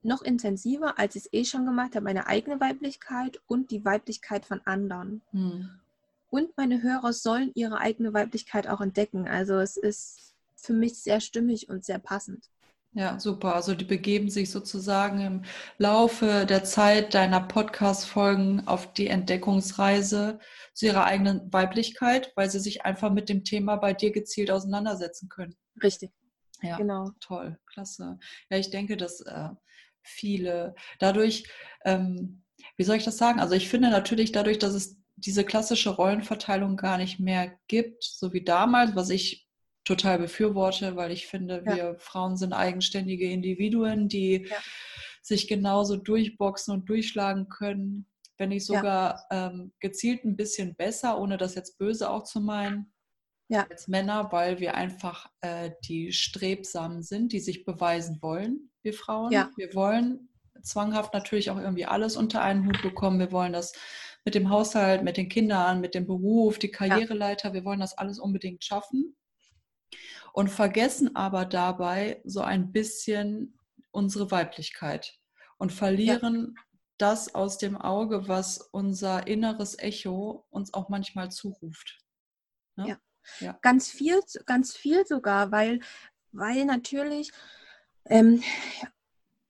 [0.02, 4.46] noch intensiver, als ich es eh schon gemacht habe, meine eigene Weiblichkeit und die Weiblichkeit
[4.46, 5.22] von anderen.
[5.30, 5.81] Hm.
[6.32, 9.28] Und meine Hörer sollen ihre eigene Weiblichkeit auch entdecken.
[9.28, 12.48] Also es ist für mich sehr stimmig und sehr passend.
[12.94, 13.54] Ja, super.
[13.54, 15.42] Also die begeben sich sozusagen im
[15.76, 20.40] Laufe der Zeit deiner Podcast-Folgen auf die Entdeckungsreise
[20.72, 25.28] zu ihrer eigenen Weiblichkeit, weil sie sich einfach mit dem Thema bei dir gezielt auseinandersetzen
[25.28, 25.54] können.
[25.82, 26.12] Richtig.
[26.62, 27.10] Ja, genau.
[27.20, 28.18] Toll, klasse.
[28.48, 29.50] Ja, ich denke, dass äh,
[30.00, 31.44] viele dadurch,
[31.84, 32.42] ähm,
[32.78, 33.38] wie soll ich das sagen?
[33.38, 38.32] Also ich finde natürlich dadurch, dass es diese klassische Rollenverteilung gar nicht mehr gibt, so
[38.32, 39.48] wie damals, was ich
[39.84, 41.74] total befürworte, weil ich finde, ja.
[41.74, 44.56] wir Frauen sind eigenständige Individuen, die ja.
[45.22, 48.06] sich genauso durchboxen und durchschlagen können,
[48.38, 49.48] wenn nicht sogar ja.
[49.48, 52.92] ähm, gezielt ein bisschen besser, ohne das jetzt böse auch zu meinen,
[53.60, 59.30] als Männer, weil wir einfach äh, die Strebsamen sind, die sich beweisen wollen, wir Frauen.
[59.56, 60.30] Wir wollen
[60.62, 63.18] zwanghaft natürlich auch irgendwie alles unter einen Hut bekommen.
[63.18, 63.74] Wir wollen das
[64.24, 68.18] mit dem Haushalt, mit den Kindern, mit dem Beruf, die Karriereleiter, wir wollen das alles
[68.18, 69.16] unbedingt schaffen
[70.32, 73.58] und vergessen aber dabei so ein bisschen
[73.90, 75.18] unsere Weiblichkeit
[75.58, 76.62] und verlieren ja.
[76.98, 81.98] das aus dem Auge, was unser inneres Echo uns auch manchmal zuruft.
[82.76, 82.88] Ne?
[82.88, 82.98] Ja.
[83.40, 83.58] ja.
[83.60, 85.80] Ganz viel, ganz viel sogar, weil,
[86.32, 87.30] weil natürlich,
[88.06, 88.42] ähm,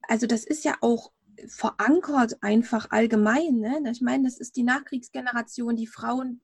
[0.08, 1.11] also das ist ja auch
[1.46, 3.58] verankert einfach allgemein.
[3.58, 3.90] Ne?
[3.90, 6.40] Ich meine, das ist die Nachkriegsgeneration, die Frauen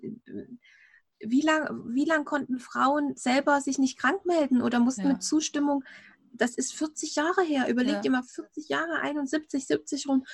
[1.21, 5.09] wie lange wie lang konnten Frauen selber sich nicht krank melden oder mussten ja.
[5.09, 5.85] mit Zustimmung,
[6.33, 8.05] das ist 40 Jahre her, überlegt ja.
[8.05, 10.25] ihr mal 40 Jahre, 71, 70 rum,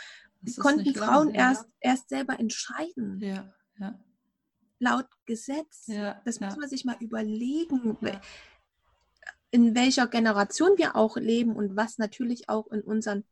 [0.59, 1.91] konnten Frauen lang, erst, ja.
[1.93, 3.21] erst selber entscheiden.
[3.21, 3.53] Ja.
[3.79, 3.99] Ja.
[4.79, 5.87] Laut Gesetz.
[6.25, 7.97] das muss man sich mal überlegen,
[9.51, 13.25] in welcher Generation wir auch leben und was natürlich auch in unseren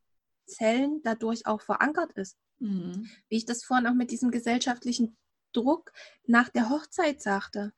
[0.55, 2.37] Zellen dadurch auch verankert ist.
[2.59, 3.09] Mhm.
[3.29, 5.17] Wie ich das vorhin auch mit diesem gesellschaftlichen
[5.53, 5.93] Druck
[6.27, 7.73] nach der Hochzeit sagte.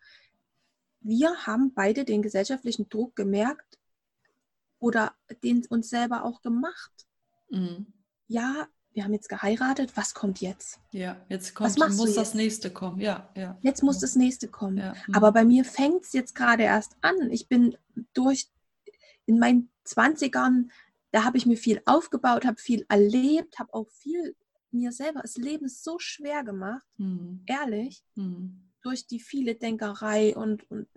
[1.00, 3.78] Wir haben beide den gesellschaftlichen Druck gemerkt
[4.78, 7.06] oder den uns selber auch gemacht.
[7.50, 7.92] Mhm.
[8.26, 10.78] Ja, wir haben jetzt geheiratet, was kommt jetzt?
[10.92, 13.00] Ja, jetzt kommt, muss das nächste kommen.
[13.00, 13.58] Ja, ja.
[13.62, 14.78] Jetzt muss das nächste kommen.
[14.78, 14.94] Ja.
[15.06, 15.14] Mhm.
[15.14, 17.30] Aber bei mir fängt es jetzt gerade erst an.
[17.30, 17.76] Ich bin
[18.12, 18.48] durch
[19.26, 20.68] in meinen 20ern,
[21.14, 24.34] da habe ich mir viel aufgebaut, habe viel erlebt, habe auch viel
[24.72, 27.44] mir selber das Leben so schwer gemacht, mhm.
[27.46, 28.68] ehrlich, mhm.
[28.82, 30.88] durch die viele Denkerei und, und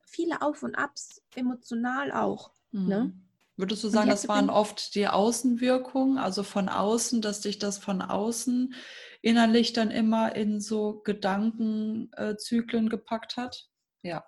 [0.00, 2.50] viele Auf und Abs, emotional auch.
[2.72, 2.88] Mhm.
[2.88, 3.12] Ne?
[3.56, 8.02] Würdest du sagen, das waren oft die Außenwirkungen, also von außen, dass dich das von
[8.02, 8.74] außen
[9.20, 13.68] innerlich dann immer in so Gedankenzyklen gepackt hat?
[14.02, 14.24] Ja.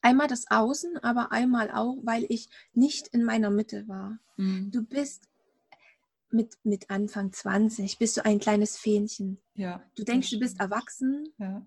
[0.00, 4.18] Einmal das Außen, aber einmal auch, weil ich nicht in meiner Mitte war.
[4.36, 4.70] Mhm.
[4.70, 5.28] Du bist
[6.30, 9.38] mit, mit Anfang 20 bist du ein kleines Fähnchen.
[9.54, 9.82] Ja.
[9.94, 11.66] Du denkst, du bist erwachsen, ja.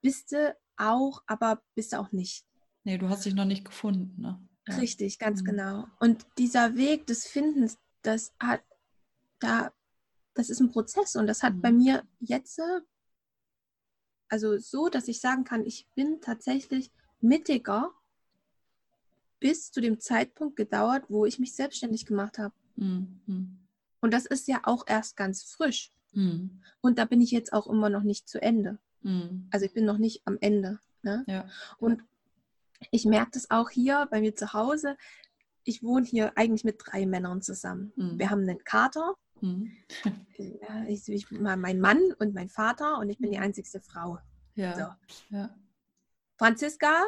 [0.00, 2.44] bist du auch, aber bist du auch nicht.
[2.84, 4.20] Nee, du hast dich noch nicht gefunden.
[4.20, 4.40] Ne?
[4.68, 5.46] Richtig, ganz mhm.
[5.46, 5.86] genau.
[6.00, 8.62] Und dieser Weg des Findens, das hat
[9.38, 9.72] da,
[10.34, 11.60] das ist ein Prozess und das hat mhm.
[11.60, 12.60] bei mir jetzt,
[14.28, 16.90] also so, dass ich sagen kann, ich bin tatsächlich
[17.22, 17.90] mittiger
[19.40, 22.54] bis zu dem Zeitpunkt gedauert, wo ich mich selbstständig gemacht habe.
[22.76, 23.58] Mhm.
[24.00, 25.90] Und das ist ja auch erst ganz frisch.
[26.12, 26.62] Mhm.
[26.80, 28.78] Und da bin ich jetzt auch immer noch nicht zu Ende.
[29.02, 29.48] Mhm.
[29.50, 30.78] Also ich bin noch nicht am Ende.
[31.02, 31.24] Ne?
[31.26, 31.48] Ja.
[31.78, 32.02] Und
[32.90, 34.96] ich merke das auch hier bei mir zu Hause.
[35.64, 37.92] Ich wohne hier eigentlich mit drei Männern zusammen.
[37.96, 38.18] Mhm.
[38.18, 39.72] Wir haben einen Kater, mhm.
[40.88, 43.44] ich, ich, mein Mann und mein Vater und ich bin die mhm.
[43.44, 44.18] einzigste Frau.
[44.54, 44.74] Ja.
[44.74, 45.36] So.
[45.36, 45.54] ja.
[46.42, 47.04] Franziska,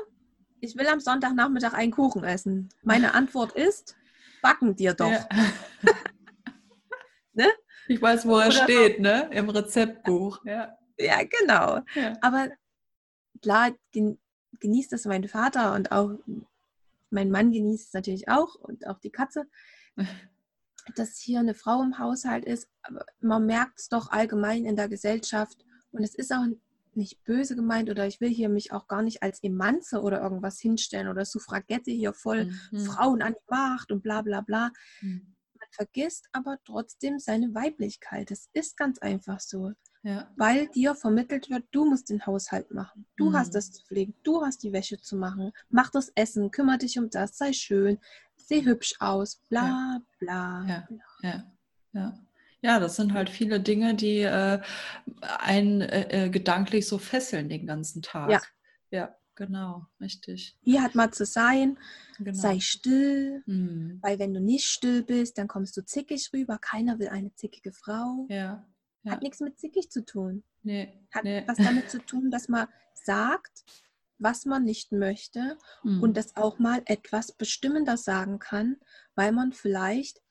[0.61, 2.69] ich will am Sonntagnachmittag einen Kuchen essen.
[2.85, 3.97] Meine Antwort ist,
[4.43, 5.11] backen dir doch.
[5.11, 5.29] Ja.
[7.37, 7.49] Ne?
[7.89, 9.29] Ich weiß, wo er Oder steht, ne?
[9.33, 10.45] Im Rezeptbuch.
[10.45, 11.81] Ja, ja genau.
[11.97, 12.17] Ja.
[12.21, 12.49] Aber
[13.43, 13.73] klar
[14.61, 16.13] genießt das mein Vater und auch
[17.11, 19.49] mein Mann genießt es natürlich auch und auch die Katze,
[20.95, 22.69] dass hier eine Frau im Haushalt ist.
[22.83, 25.59] Aber man merkt es doch allgemein in der Gesellschaft
[25.91, 26.45] und es ist auch
[26.97, 30.61] nicht böse gemeint oder ich will hier mich auch gar nicht als Emanze oder irgendwas
[30.61, 32.81] hinstellen oder Suffragette hier voll mhm.
[32.81, 34.71] Frauen an die Macht und bla bla bla.
[35.01, 35.35] Mhm
[35.75, 38.31] vergisst aber trotzdem seine Weiblichkeit.
[38.31, 39.73] Es ist ganz einfach so.
[40.03, 40.31] Ja.
[40.37, 43.07] Weil dir vermittelt wird, du musst den Haushalt machen.
[43.17, 43.37] Du mhm.
[43.37, 45.53] hast das zu pflegen, du hast die Wäsche zu machen.
[45.71, 47.99] Mach das Essen, kümmere dich um das, sei schön,
[48.37, 50.03] seh hübsch aus, bla ja.
[50.19, 50.67] bla.
[50.69, 50.89] Ja.
[50.89, 51.01] bla.
[51.23, 51.53] Ja.
[51.93, 52.19] ja.
[52.65, 54.59] Ja, das sind halt viele Dinge, die äh,
[55.21, 58.31] einen äh, äh, gedanklich so fesseln den ganzen Tag.
[58.31, 58.41] Ja.
[58.91, 60.57] Ja, genau, richtig.
[60.63, 61.79] Hier hat mal zu sein,
[62.19, 62.33] genau.
[62.33, 63.99] sei still, mhm.
[64.01, 66.57] weil wenn du nicht still bist, dann kommst du zickig rüber.
[66.57, 68.27] Keiner will eine zickige Frau.
[68.31, 68.67] Ja.
[69.03, 69.13] ja.
[69.13, 70.43] Hat nichts mit zickig zu tun.
[70.63, 70.91] Nee.
[71.13, 71.45] Hat nee.
[71.47, 73.65] was damit zu tun, dass man sagt,
[74.17, 76.03] was man nicht möchte mhm.
[76.03, 78.77] und das auch mal etwas bestimmender sagen kann,
[79.17, 80.23] weil man vielleicht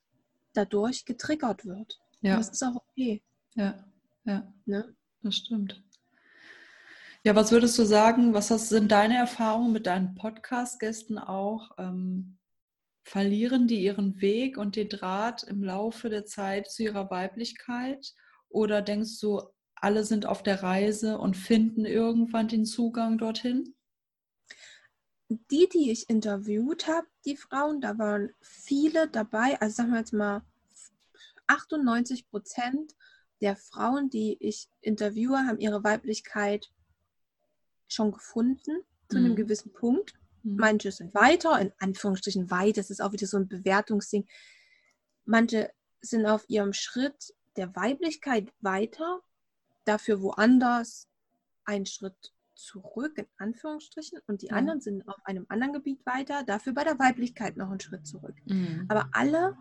[0.53, 1.99] dadurch getriggert wird.
[2.23, 2.37] Ja.
[2.37, 3.21] das ist auch okay.
[3.55, 3.85] Ja,
[4.23, 4.53] ja.
[4.65, 4.95] Ne?
[5.21, 5.83] Das stimmt.
[7.25, 11.71] Ja, was würdest du sagen, was sind deine Erfahrungen mit deinen Podcast-Gästen auch?
[11.77, 12.37] Ähm,
[13.03, 18.13] verlieren die ihren Weg und den Draht im Laufe der Zeit zu ihrer Weiblichkeit?
[18.49, 19.41] Oder denkst du,
[19.75, 23.75] alle sind auf der Reise und finden irgendwann den Zugang dorthin?
[25.29, 30.13] Die, die ich interviewt habe, die Frauen, da waren viele dabei, also sagen wir jetzt
[30.13, 30.41] mal
[31.47, 32.95] 98 Prozent
[33.41, 36.71] der Frauen, die ich interviewe, haben ihre Weiblichkeit
[37.87, 39.25] schon gefunden zu mhm.
[39.25, 40.13] einem gewissen Punkt.
[40.43, 40.55] Mhm.
[40.57, 44.27] Manche sind weiter, in Anführungsstrichen weit, das ist auch wieder so ein Bewertungsding.
[45.25, 49.21] Manche sind auf ihrem Schritt der Weiblichkeit weiter,
[49.85, 51.07] dafür woanders
[51.65, 54.57] einen Schritt zurück, in Anführungsstrichen, und die mhm.
[54.57, 58.35] anderen sind auf einem anderen Gebiet weiter, dafür bei der Weiblichkeit noch einen Schritt zurück.
[58.45, 58.85] Mhm.
[58.87, 59.57] Aber alle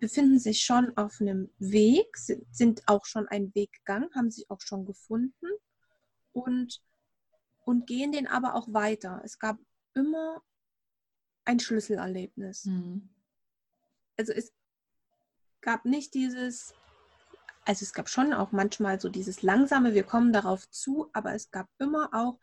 [0.00, 4.60] befinden sich schon auf einem Weg, sind, auch schon einen Weg gegangen, haben sich auch
[4.60, 5.46] schon gefunden
[6.32, 6.82] und,
[7.64, 9.20] und gehen den aber auch weiter.
[9.24, 9.58] Es gab
[9.94, 10.42] immer
[11.44, 12.64] ein Schlüsselerlebnis.
[12.64, 13.10] Mhm.
[14.16, 14.52] Also es
[15.60, 16.74] gab nicht dieses,
[17.64, 21.50] also es gab schon auch manchmal so dieses langsame, wir kommen darauf zu, aber es
[21.50, 22.38] gab immer auch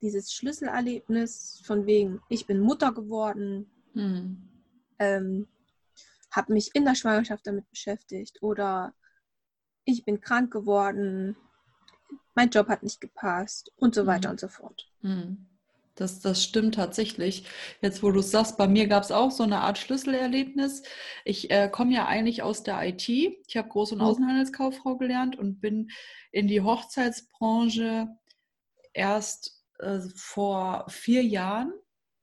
[0.00, 4.48] dieses Schlüsselerlebnis von wegen, ich bin Mutter geworden, mhm.
[4.98, 5.48] ähm,
[6.30, 8.94] habe mich in der Schwangerschaft damit beschäftigt oder
[9.84, 11.36] ich bin krank geworden,
[12.34, 14.32] mein Job hat nicht gepasst und so weiter mhm.
[14.32, 14.90] und so fort.
[15.00, 15.46] Mhm.
[15.98, 17.48] Das, das stimmt tatsächlich.
[17.80, 20.84] Jetzt, wo du es sagst, bei mir gab es auch so eine Art Schlüsselerlebnis.
[21.24, 23.08] Ich äh, komme ja eigentlich aus der IT.
[23.08, 24.04] Ich habe Groß- und mhm.
[24.04, 25.90] Außenhandelskauffrau gelernt und bin
[26.30, 28.06] in die Hochzeitsbranche
[28.92, 31.72] erst äh, vor vier Jahren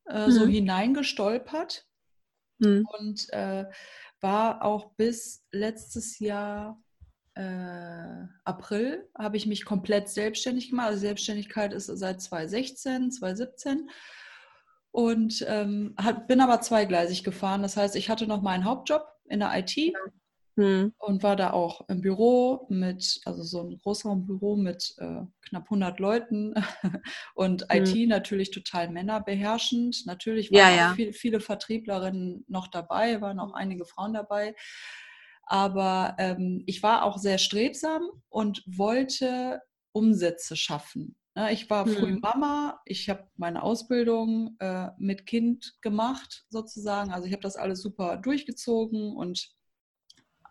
[0.06, 0.32] äh, mhm.
[0.32, 1.85] so hineingestolpert.
[2.60, 2.88] Mhm.
[2.98, 3.66] Und äh,
[4.22, 6.82] war auch bis letztes Jahr
[7.36, 10.88] äh, April, habe ich mich komplett selbstständig gemacht.
[10.88, 13.90] Also Selbstständigkeit ist seit 2016, 2017.
[14.92, 17.62] Und ähm, hat, bin aber zweigleisig gefahren.
[17.62, 19.94] Das heißt, ich hatte noch meinen Hauptjob in der IT.
[20.58, 20.94] Hm.
[21.00, 26.00] und war da auch im Büro mit, also so ein Großraumbüro mit äh, knapp 100
[26.00, 26.54] Leuten
[27.36, 27.84] und hm.
[27.84, 30.06] IT natürlich total männerbeherrschend.
[30.06, 30.94] Natürlich waren ja, ja.
[30.94, 34.56] Viel, viele Vertrieblerinnen noch dabei, waren auch einige Frauen dabei.
[35.44, 41.18] Aber ähm, ich war auch sehr strebsam und wollte Umsätze schaffen.
[41.36, 42.20] Ne, ich war früh hm.
[42.22, 47.12] Mama, ich habe meine Ausbildung äh, mit Kind gemacht sozusagen.
[47.12, 49.54] Also ich habe das alles super durchgezogen und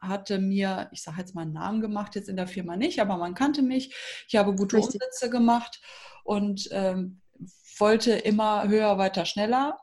[0.09, 3.17] hatte mir, ich sage jetzt mal einen Namen gemacht, jetzt in der Firma nicht, aber
[3.17, 3.95] man kannte mich.
[4.29, 4.95] Ich habe gute Richtig.
[4.95, 5.81] Umsätze gemacht
[6.25, 7.21] und ähm,
[7.79, 9.79] wollte immer höher, weiter, schneller,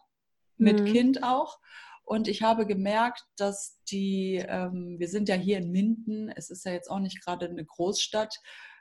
[0.58, 0.86] mit mhm.
[0.86, 1.60] Kind auch.
[2.04, 6.66] Und ich habe gemerkt, dass die, ähm, wir sind ja hier in Minden, es ist
[6.66, 8.36] ja jetzt auch nicht gerade eine Großstadt.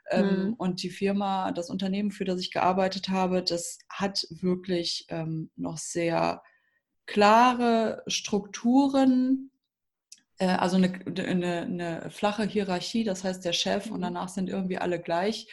[0.09, 0.53] Ähm, mhm.
[0.55, 5.77] Und die Firma, das Unternehmen, für das ich gearbeitet habe, das hat wirklich ähm, noch
[5.77, 6.41] sehr
[7.05, 9.50] klare Strukturen,
[10.45, 14.99] also eine, eine, eine, flache Hierarchie, das heißt der Chef und danach sind irgendwie alle
[14.99, 15.47] gleich.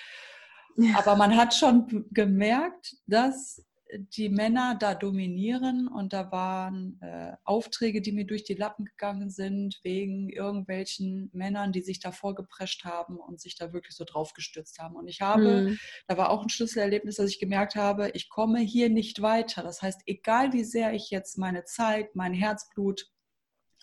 [0.96, 8.02] Aber man hat schon gemerkt, dass die Männer da dominieren und da waren äh, Aufträge,
[8.02, 13.16] die mir durch die Lappen gegangen sind, wegen irgendwelchen Männern, die sich da vorgeprescht haben
[13.16, 14.96] und sich da wirklich so drauf gestürzt haben.
[14.96, 15.78] Und ich habe, mhm.
[16.06, 19.62] da war auch ein Schlüsselerlebnis, dass ich gemerkt habe, ich komme hier nicht weiter.
[19.62, 23.06] Das heißt, egal wie sehr ich jetzt meine Zeit, mein Herzblut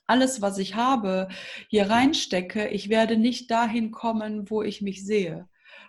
[0.07, 1.27] alles, was ich habe,
[1.69, 5.47] hier reinstecke, ich werde nicht dahin kommen, wo ich mich sehe.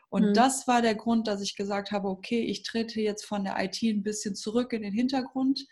[0.09, 0.35] Und mhm.
[0.35, 3.83] das war der Grund, dass ich gesagt habe, okay, ich trete jetzt von der IT
[3.83, 5.67] ein bisschen zurück in den Hintergrund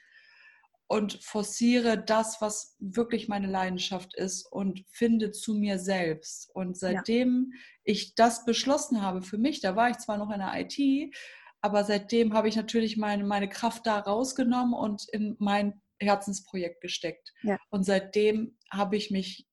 [0.87, 6.51] und forciere das, was wirklich meine Leidenschaft ist und finde zu mir selbst.
[6.55, 7.59] Und seitdem ja.
[7.85, 11.15] ich das beschlossen habe für mich, da war ich zwar noch in der IT,
[11.63, 17.33] aber seitdem habe ich natürlich meine, meine Kraft da rausgenommen und in mein Herzensprojekt gesteckt.
[17.43, 17.59] Ja.
[17.71, 19.47] Und seitdem habe ich mich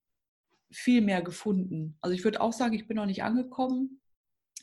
[0.70, 1.98] viel mehr gefunden.
[2.00, 4.00] Also ich würde auch sagen, ich bin noch nicht angekommen,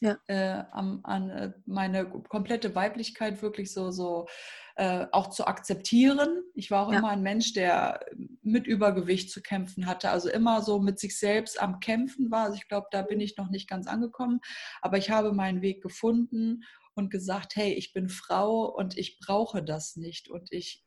[0.01, 0.17] ja.
[0.27, 4.27] äh, an, an äh, meine komplette Weiblichkeit wirklich so, so
[4.75, 6.41] äh, auch zu akzeptieren.
[6.53, 6.99] Ich war auch ja.
[6.99, 7.99] immer ein Mensch, der
[8.41, 12.45] mit Übergewicht zu kämpfen hatte, also immer so mit sich selbst am Kämpfen war.
[12.45, 14.39] Also ich glaube, da bin ich noch nicht ganz angekommen,
[14.81, 16.63] aber ich habe meinen Weg gefunden
[16.95, 20.85] und gesagt, hey, ich bin Frau und ich brauche das nicht und ich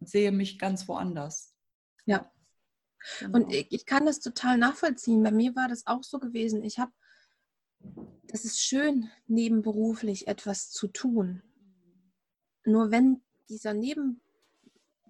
[0.00, 1.54] sehe mich ganz woanders.
[2.06, 2.30] Ja.
[3.18, 3.38] Genau.
[3.38, 5.22] Und ich, ich kann das total nachvollziehen.
[5.22, 6.62] Bei mir war das auch so gewesen.
[6.62, 6.92] Ich habe,
[8.28, 11.42] es ist schön, nebenberuflich etwas zu tun.
[12.64, 14.20] Nur wenn dieser Neben,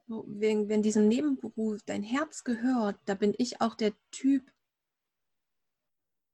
[0.07, 4.53] wenn, wenn diesem Nebenberuf dein Herz gehört, da bin ich auch der Typ,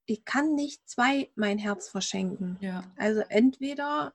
[0.07, 2.59] ich kann nicht zwei mein Herz verschenken.
[2.61, 2.85] Ja.
[2.97, 4.15] Also entweder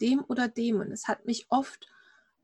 [0.00, 0.80] dem oder dem.
[0.80, 1.88] Und es hat mich oft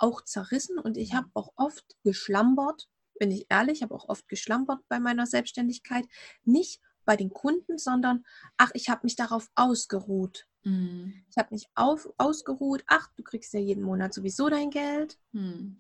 [0.00, 4.80] auch zerrissen und ich habe auch oft geschlampert, bin ich ehrlich, habe auch oft geschlampert
[4.88, 6.06] bei meiner Selbstständigkeit.
[6.44, 8.24] Nicht bei den Kunden, sondern
[8.56, 10.48] ach, ich habe mich darauf ausgeruht.
[10.64, 11.22] Mhm.
[11.28, 15.18] Ich habe mich auf, ausgeruht, ach, du kriegst ja jeden Monat sowieso dein Geld.
[15.32, 15.78] Mhm.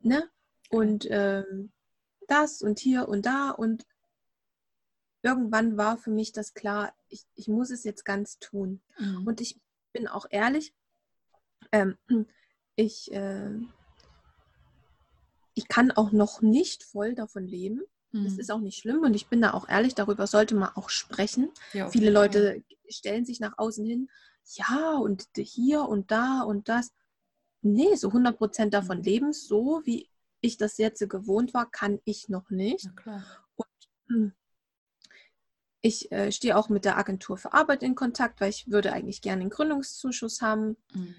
[0.00, 0.28] Ne?
[0.68, 1.72] Und ähm,
[2.28, 3.50] das und hier und da.
[3.50, 3.86] Und
[5.22, 8.82] irgendwann war für mich das klar, ich, ich muss es jetzt ganz tun.
[8.98, 9.26] Mhm.
[9.26, 9.58] Und ich
[9.92, 10.74] bin auch ehrlich,
[11.72, 11.96] ähm,
[12.76, 13.50] ich, äh,
[15.54, 17.82] ich kann auch noch nicht voll davon leben.
[18.12, 18.40] Das mhm.
[18.40, 21.50] ist auch nicht schlimm und ich bin da auch ehrlich, darüber sollte man auch sprechen.
[21.72, 24.08] Ja, Viele Leute stellen sich nach außen hin,
[24.52, 26.92] ja, und hier und da und das.
[27.60, 29.04] Nee, so 100 Prozent davon mhm.
[29.04, 30.08] leben, so wie
[30.40, 32.88] ich das jetzt gewohnt war, kann ich noch nicht.
[33.56, 33.66] Und
[34.08, 34.32] hm,
[35.80, 39.22] ich äh, stehe auch mit der Agentur für Arbeit in Kontakt, weil ich würde eigentlich
[39.22, 40.76] gerne einen Gründungszuschuss haben.
[40.92, 41.14] Mhm.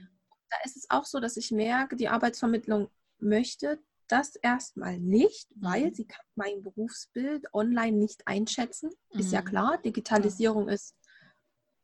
[0.50, 5.88] Da ist es auch so, dass ich merke, die Arbeitsvermittlung möchte das erstmal nicht, weil
[5.88, 5.94] mhm.
[5.94, 8.92] sie kann mein Berufsbild online nicht einschätzen.
[9.14, 9.20] Mhm.
[9.20, 9.46] Ist ja mhm.
[9.46, 10.76] klar, Digitalisierung ja.
[10.76, 10.96] ist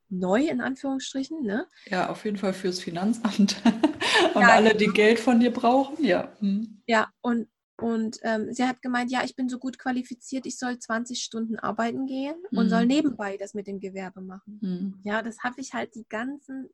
[0.09, 1.41] neu in Anführungsstrichen.
[1.41, 1.67] Ne?
[1.87, 3.55] Ja, auf jeden Fall fürs Finanzamt
[4.35, 4.95] und ja, alle, die genau.
[4.95, 6.03] Geld von dir brauchen.
[6.03, 6.81] Ja, mhm.
[6.85, 7.47] ja und,
[7.77, 11.57] und ähm, sie hat gemeint, ja, ich bin so gut qualifiziert, ich soll 20 Stunden
[11.57, 12.57] arbeiten gehen mhm.
[12.57, 14.59] und soll nebenbei das mit dem Gewerbe machen.
[14.61, 14.99] Mhm.
[15.03, 16.69] Ja, das habe ich halt die ganzen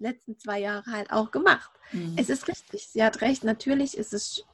[0.00, 1.70] letzten zwei Jahre halt auch gemacht.
[2.16, 4.44] Es ist richtig, sie hat recht, natürlich ist es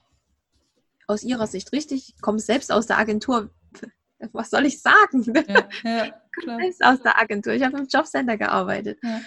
[1.06, 2.14] aus ihrer Sicht richtig.
[2.14, 3.50] Ich komme selbst aus der Agentur.
[4.32, 5.24] Was soll ich sagen?
[5.24, 6.58] Ja, ja, klar.
[6.60, 7.52] Selbst aus der Agentur.
[7.52, 8.98] Ich habe im Jobcenter gearbeitet.
[9.02, 9.20] Ja.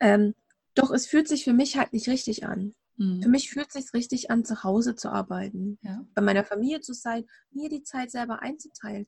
[0.00, 0.34] Ähm,
[0.74, 2.74] doch es fühlt sich für mich halt nicht richtig an.
[2.96, 3.22] Mhm.
[3.22, 5.78] Für mich fühlt es sich richtig an, zu Hause zu arbeiten,
[6.14, 9.06] bei meiner Familie zu sein, mir die Zeit selber einzuteilen.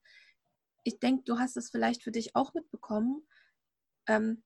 [0.84, 3.22] Ich denke, du hast es vielleicht für dich auch mitbekommen.
[4.06, 4.42] Ähm,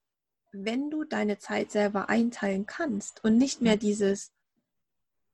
[0.64, 4.32] wenn du deine Zeit selber einteilen kannst und nicht mehr dieses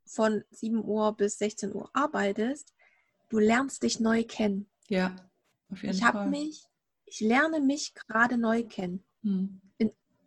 [0.05, 2.75] von 7 Uhr bis 16 Uhr arbeitest,
[3.29, 4.67] du lernst dich neu kennen.
[4.89, 5.17] Ja,
[5.71, 6.29] auf jeden ich Fall.
[6.29, 6.69] Mich,
[7.07, 9.05] ich lerne mich gerade neu kennen.
[9.23, 9.61] Hm.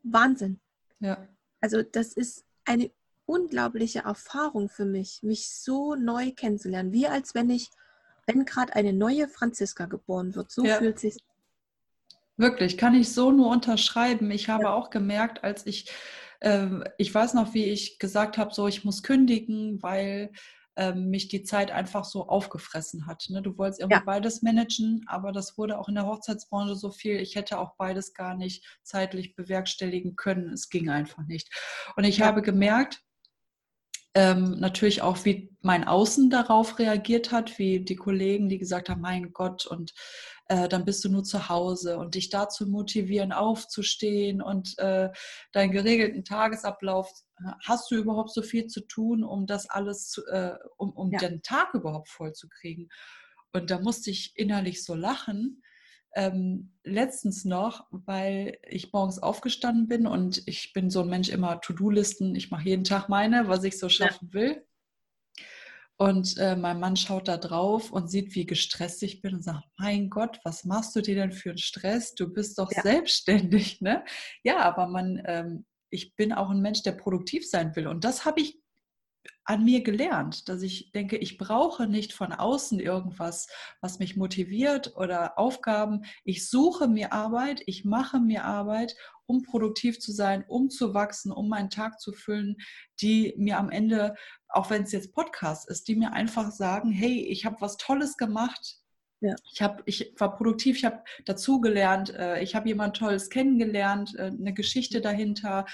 [0.03, 0.60] Wahnsinn.
[0.99, 1.27] Ja.
[1.62, 2.91] Also das ist eine
[3.25, 7.69] unglaubliche Erfahrung für mich, mich so neu kennenzulernen, wie als wenn ich,
[8.27, 10.51] wenn gerade eine neue Franziska geboren wird.
[10.51, 10.77] So ja.
[10.77, 11.17] fühlt sich
[12.37, 14.29] Wirklich, kann ich so nur unterschreiben.
[14.31, 14.73] Ich habe ja.
[14.73, 15.89] auch gemerkt, als ich
[16.41, 20.31] ähm, ich weiß noch, wie ich gesagt habe, so ich muss kündigen, weil
[20.77, 23.25] ähm, mich die Zeit einfach so aufgefressen hat.
[23.29, 23.41] Ne?
[23.41, 24.03] Du wolltest irgendwie ja.
[24.05, 27.19] beides managen, aber das wurde auch in der Hochzeitsbranche so viel.
[27.19, 30.51] Ich hätte auch beides gar nicht zeitlich bewerkstelligen können.
[30.51, 31.49] Es ging einfach nicht.
[31.95, 32.25] Und ich ja.
[32.25, 33.01] habe gemerkt,
[34.17, 39.01] ähm, natürlich auch, wie mein Außen darauf reagiert hat, wie die Kollegen, die gesagt haben,
[39.01, 39.93] mein Gott, und
[40.47, 45.10] äh, dann bist du nur zu Hause und dich dazu motivieren, aufzustehen und äh,
[45.51, 47.12] deinen geregelten Tagesablauf.
[47.63, 51.19] Hast du überhaupt so viel zu tun, um das alles, zu, äh, um, um ja.
[51.19, 52.89] den Tag überhaupt voll zu kriegen?
[53.53, 55.63] Und da musste ich innerlich so lachen,
[56.15, 61.60] ähm, letztens noch, weil ich morgens aufgestanden bin und ich bin so ein Mensch immer
[61.60, 62.36] To-Do-Listen.
[62.36, 64.34] Ich mache jeden Tag meine, was ich so schaffen ja.
[64.34, 64.65] will.
[65.97, 69.63] Und äh, mein Mann schaut da drauf und sieht, wie gestresst ich bin und sagt,
[69.77, 72.15] mein Gott, was machst du dir denn für einen Stress?
[72.15, 72.82] Du bist doch ja.
[72.82, 74.03] selbstständig, ne?
[74.43, 77.88] Ja, aber man, ähm, ich bin auch ein Mensch, der produktiv sein will.
[77.88, 78.59] Und das habe ich
[79.45, 83.47] an mir gelernt, dass ich denke, ich brauche nicht von außen irgendwas,
[83.79, 86.03] was mich motiviert oder Aufgaben.
[86.23, 88.95] Ich suche mir Arbeit, ich mache mir Arbeit,
[89.27, 92.57] um produktiv zu sein, um zu wachsen, um meinen Tag zu füllen,
[93.01, 94.15] die mir am Ende,
[94.49, 98.17] auch wenn es jetzt Podcast ist, die mir einfach sagen, hey, ich habe was Tolles
[98.17, 98.79] gemacht,
[99.21, 99.33] ja.
[99.51, 104.23] Ich, hab, ich war produktiv, ich habe dazugelernt, äh, ich habe jemand Tolles kennengelernt, äh,
[104.25, 105.65] eine Geschichte dahinter.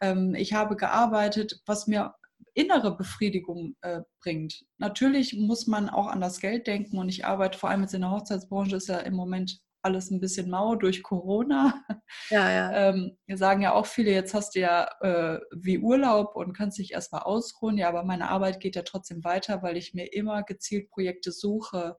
[0.00, 2.14] Ähm, ich habe gearbeitet, was mir
[2.54, 4.64] innere Befriedigung äh, bringt.
[4.78, 8.02] Natürlich muss man auch an das Geld denken und ich arbeite vor allem jetzt in
[8.02, 11.84] der Hochzeitsbranche, ist ja im Moment alles ein bisschen mau durch Corona.
[12.28, 12.72] Ja, ja.
[12.72, 16.78] Ähm, wir sagen ja auch viele, jetzt hast du ja äh, wie Urlaub und kannst
[16.78, 17.78] dich erstmal ausruhen.
[17.78, 21.96] Ja, aber meine Arbeit geht ja trotzdem weiter, weil ich mir immer gezielt Projekte suche,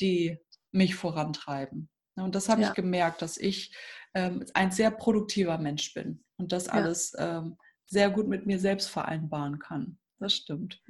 [0.00, 0.38] die
[0.70, 1.90] mich vorantreiben.
[2.16, 2.68] Und das habe ja.
[2.68, 3.76] ich gemerkt, dass ich
[4.14, 7.56] ähm, ein sehr produktiver Mensch bin und das alles ähm,
[7.88, 9.98] sehr gut mit mir selbst vereinbaren kann.
[10.18, 10.80] Das stimmt.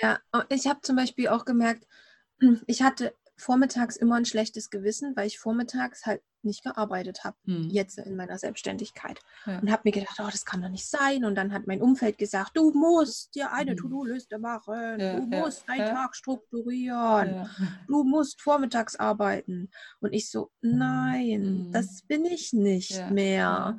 [0.00, 0.18] Ja,
[0.48, 1.86] ich habe zum Beispiel auch gemerkt,
[2.66, 7.68] ich hatte vormittags immer ein schlechtes Gewissen, weil ich vormittags halt nicht gearbeitet habe, hm.
[7.70, 9.18] jetzt in meiner Selbstständigkeit.
[9.46, 9.58] Ja.
[9.58, 11.24] Und habe mir gedacht, oh, das kann doch nicht sein.
[11.24, 13.78] Und dann hat mein Umfeld gesagt, du musst dir eine hm.
[13.78, 17.48] To-Do-Liste machen, ja, du musst ja, deinen Tag strukturieren,
[17.88, 19.70] du musst vormittags arbeiten.
[20.00, 21.72] Und ich so, nein, hm.
[21.72, 23.76] das bin ich nicht mehr.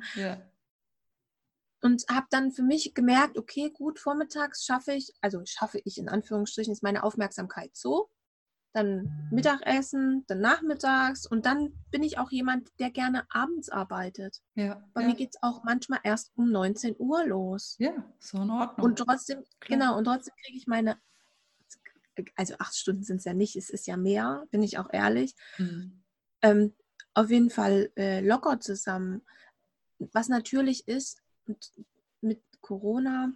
[1.86, 6.08] Und habe dann für mich gemerkt, okay, gut, vormittags schaffe ich, also schaffe ich in
[6.08, 8.10] Anführungsstrichen, ist meine Aufmerksamkeit so,
[8.72, 14.42] dann Mittagessen, dann nachmittags und dann bin ich auch jemand, der gerne abends arbeitet.
[14.56, 15.06] Ja, Bei ja.
[15.06, 17.76] mir geht es auch manchmal erst um 19 Uhr los.
[17.78, 18.84] Ja, so in Ordnung.
[18.84, 19.78] Und trotzdem, Klar.
[19.78, 20.98] genau, und trotzdem kriege ich meine,
[22.34, 25.36] also acht Stunden sind es ja nicht, es ist ja mehr, bin ich auch ehrlich.
[25.56, 26.02] Mhm.
[26.42, 26.74] Ähm,
[27.14, 29.22] auf jeden Fall äh, locker zusammen.
[29.98, 31.22] Was natürlich ist,
[32.20, 33.32] mit Corona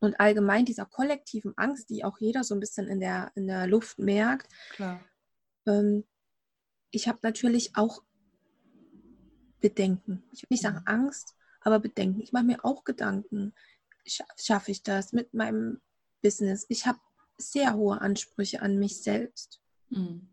[0.00, 3.66] und allgemein dieser kollektiven Angst, die auch jeder so ein bisschen in der, in der
[3.66, 4.52] Luft merkt.
[5.66, 6.04] Ähm,
[6.90, 8.02] ich habe natürlich auch
[9.60, 10.24] Bedenken.
[10.32, 10.86] Ich will nicht sagen mhm.
[10.86, 12.20] Angst, aber Bedenken.
[12.20, 13.54] Ich mache mir auch Gedanken.
[14.04, 15.80] Schaffe ich das mit meinem
[16.20, 16.66] Business?
[16.68, 16.98] Ich habe
[17.38, 19.60] sehr hohe Ansprüche an mich selbst.
[19.88, 20.28] Mhm.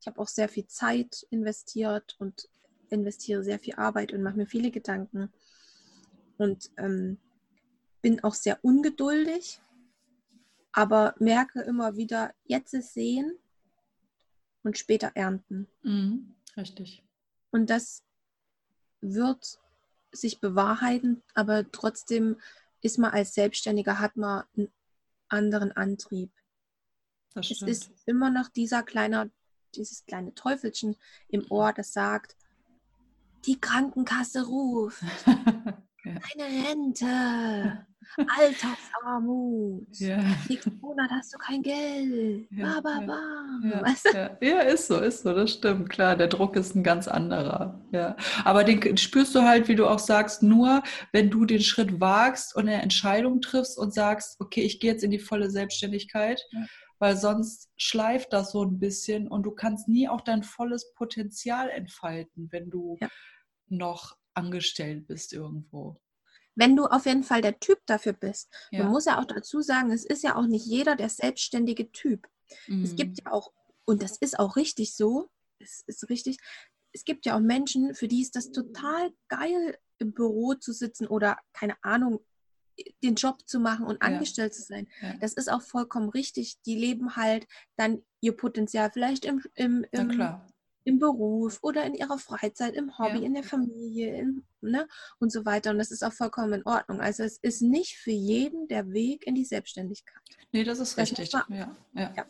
[0.00, 2.48] Ich habe auch sehr viel Zeit investiert und
[2.90, 5.32] investiere sehr viel Arbeit und mache mir viele Gedanken.
[6.38, 7.18] Und ähm,
[8.00, 9.60] bin auch sehr ungeduldig,
[10.72, 13.36] aber merke immer wieder, jetzt ist sehen
[14.62, 15.68] und später ernten.
[15.82, 17.04] Mhm, richtig.
[17.50, 18.04] Und das
[19.00, 19.58] wird
[20.12, 22.36] sich bewahrheiten, aber trotzdem
[22.80, 24.72] ist man als Selbstständiger, hat man einen
[25.28, 26.30] anderen Antrieb.
[27.34, 29.30] es ist immer noch dieser kleine,
[29.74, 30.96] dieses kleine Teufelchen
[31.28, 32.36] im Ohr, das sagt,
[33.46, 35.02] die Krankenkasse ruft.
[36.08, 37.86] Eine Rente,
[38.38, 39.86] Altersarmut.
[39.98, 40.22] Ja.
[40.48, 42.46] Nächsten Monat hast du kein Geld.
[42.50, 43.60] Ja, ba, ba, ba.
[43.64, 45.90] Ja, ja, ja, ist so, ist so, das stimmt.
[45.90, 47.80] Klar, der Druck ist ein ganz anderer.
[47.92, 48.16] Ja.
[48.44, 50.82] Aber den spürst du halt, wie du auch sagst, nur
[51.12, 55.04] wenn du den Schritt wagst und eine Entscheidung triffst und sagst, okay, ich gehe jetzt
[55.04, 56.42] in die volle Selbstständigkeit.
[57.00, 61.70] Weil sonst schleift das so ein bisschen und du kannst nie auch dein volles Potenzial
[61.70, 62.98] entfalten, wenn du
[63.68, 66.00] noch angestellt bist irgendwo.
[66.54, 68.52] Wenn du auf jeden Fall der Typ dafür bist.
[68.70, 68.82] Ja.
[68.82, 72.26] Man muss ja auch dazu sagen, es ist ja auch nicht jeder der selbstständige Typ.
[72.66, 72.82] Mhm.
[72.82, 73.22] Es gibt mhm.
[73.24, 73.52] ja auch,
[73.84, 75.30] und das ist auch richtig so,
[75.60, 76.38] es ist richtig,
[76.92, 81.06] es gibt ja auch Menschen, für die ist das total geil, im Büro zu sitzen
[81.06, 82.20] oder keine Ahnung,
[83.02, 84.56] den Job zu machen und angestellt ja.
[84.56, 84.88] zu sein.
[85.00, 85.14] Ja.
[85.20, 86.60] Das ist auch vollkommen richtig.
[86.62, 90.40] Die leben halt dann ihr Potenzial vielleicht im, im, im
[90.84, 93.24] im Beruf oder in ihrer Freizeit, im Hobby, ja.
[93.26, 95.70] in der Familie in, ne, und so weiter.
[95.70, 97.00] Und das ist auch vollkommen in Ordnung.
[97.00, 100.22] Also es ist nicht für jeden der Weg in die Selbstständigkeit.
[100.52, 101.32] Nee, das ist das richtig.
[101.32, 101.46] Ja,
[101.94, 102.14] ja.
[102.16, 102.26] ja.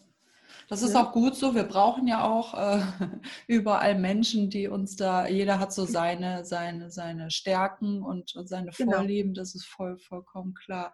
[0.69, 1.55] Das ist auch gut so.
[1.55, 2.83] Wir brauchen ja auch äh,
[3.47, 8.71] überall Menschen, die uns da, jeder hat so seine, seine, seine Stärken und, und seine
[8.73, 8.99] genau.
[8.99, 9.33] Vorlieben.
[9.33, 9.41] Genau.
[9.41, 10.93] Das ist voll, vollkommen klar.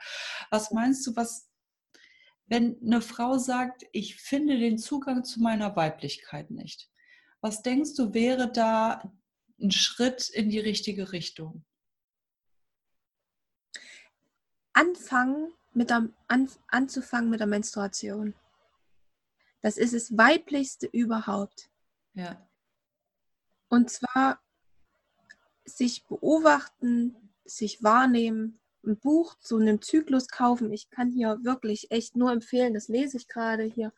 [0.51, 1.49] Was meinst du, was,
[2.47, 6.89] wenn eine Frau sagt, ich finde den Zugang zu meiner Weiblichkeit nicht?
[7.45, 9.12] Was denkst du, wäre da
[9.61, 11.62] ein Schritt in die richtige Richtung?
[14.72, 18.32] Anfangen mit der, an, anzufangen mit der Menstruation.
[19.61, 21.68] Das ist das weiblichste überhaupt.
[22.14, 22.49] Ja.
[23.68, 24.40] Und zwar
[25.66, 27.14] sich beobachten,
[27.45, 30.72] sich wahrnehmen, ein Buch zu einem Zyklus kaufen.
[30.72, 33.92] Ich kann hier wirklich echt nur empfehlen, das lese ich gerade hier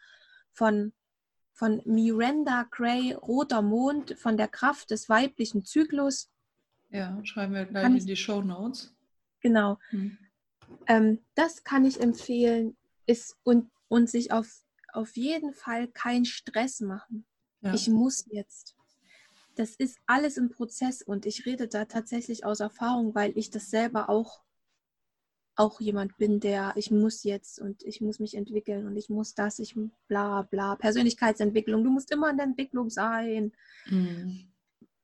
[0.51, 0.93] von
[1.57, 6.31] von Miranda Gray, Roter Mond, von der Kraft des weiblichen Zyklus.
[6.91, 8.95] Ja, schreiben wir gleich kann in die Show Notes.
[9.41, 9.79] Genau.
[9.89, 10.19] Hm.
[10.87, 12.77] Ähm, das kann ich empfehlen
[13.07, 17.25] ist, und, und sich auf, auf jeden Fall keinen Stress machen.
[17.63, 17.73] Ja.
[17.73, 18.77] Ich muss jetzt.
[19.55, 23.71] Das ist alles im Prozess und ich rede da tatsächlich aus Erfahrung, weil ich das
[23.71, 24.43] selber auch
[25.57, 29.35] auch jemand bin, der ich muss jetzt und ich muss mich entwickeln und ich muss
[29.35, 29.77] das, ich
[30.09, 30.77] bla bla.
[30.77, 33.53] Persönlichkeitsentwicklung, du musst immer in der Entwicklung sein.
[33.87, 34.53] Mhm.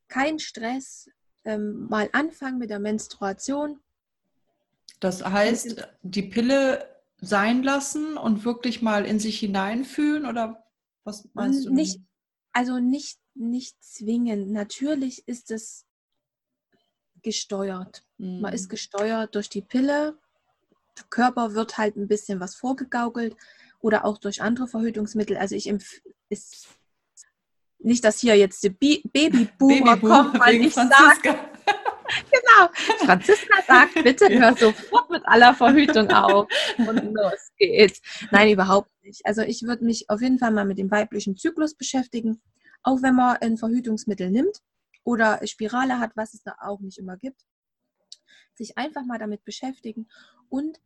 [0.08, 1.08] Kein Stress.
[1.44, 3.80] Ähm, mal anfangen mit der Menstruation.
[5.00, 6.86] Das heißt, die Pille
[7.20, 10.64] sein lassen und wirklich mal in sich hineinfühlen oder
[11.02, 11.74] was meinst du?
[11.74, 12.00] Nicht,
[12.52, 14.50] also nicht nicht zwingend.
[14.50, 15.86] Natürlich ist es
[17.22, 18.04] gesteuert.
[18.18, 18.40] Mhm.
[18.40, 20.18] Man ist gesteuert durch die Pille.
[20.98, 23.36] Der Körper wird halt ein bisschen was vorgegaukelt
[23.80, 25.36] oder auch durch andere Verhütungsmittel.
[25.36, 25.72] Also ich
[26.28, 26.68] ist
[27.78, 30.88] nicht, dass hier jetzt die Babyboomer Baby kommt, weil ich sage,
[32.30, 32.68] genau.
[33.04, 36.48] Franziska sagt, bitte hör sofort mit aller Verhütung auf.
[36.78, 38.00] Und los geht's.
[38.30, 39.24] Nein, überhaupt nicht.
[39.24, 42.40] Also ich würde mich auf jeden Fall mal mit dem weiblichen Zyklus beschäftigen,
[42.82, 44.58] auch wenn man ein Verhütungsmittel nimmt
[45.04, 47.42] oder Spirale hat, was es da auch nicht immer gibt.
[48.54, 50.08] Sich einfach mal damit beschäftigen.
[50.48, 50.80] Und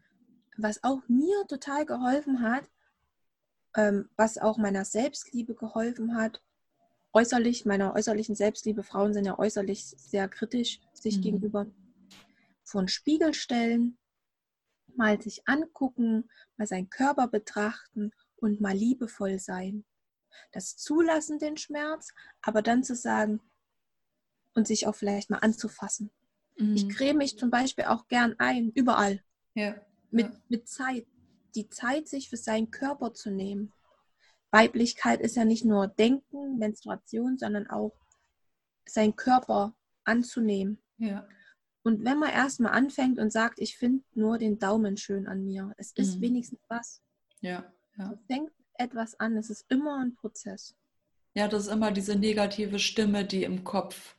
[0.57, 2.71] was auch mir total geholfen hat,
[3.77, 6.43] ähm, was auch meiner Selbstliebe geholfen hat,
[7.13, 11.23] äußerlich, meiner äußerlichen Selbstliebe, Frauen sind ja äußerlich sehr kritisch sich mhm.
[11.23, 11.67] gegenüber,
[12.75, 13.97] einen Spiegel stellen,
[14.97, 19.85] mal sich angucken, mal seinen Körper betrachten und mal liebevoll sein.
[20.53, 22.13] Das Zulassen den Schmerz,
[22.43, 23.41] aber dann zu sagen
[24.55, 26.11] und sich auch vielleicht mal anzufassen.
[26.57, 26.75] Mhm.
[26.75, 29.23] Ich creme mich zum Beispiel auch gern ein, überall.
[29.55, 29.77] Ja.
[30.11, 30.41] Mit, ja.
[30.49, 31.07] mit Zeit.
[31.55, 33.73] Die Zeit, sich für seinen Körper zu nehmen.
[34.51, 37.97] Weiblichkeit ist ja nicht nur Denken, Menstruation, sondern auch
[38.87, 40.79] seinen Körper anzunehmen.
[40.99, 41.27] Ja.
[41.83, 45.73] Und wenn man erstmal anfängt und sagt, ich finde nur den Daumen schön an mir,
[45.77, 46.23] es ist mhm.
[46.23, 47.01] wenigstens was.
[47.41, 48.13] Ja, ja.
[48.13, 50.75] Es fängt etwas an, es ist immer ein Prozess.
[51.35, 54.17] Ja, das ist immer diese negative Stimme, die im Kopf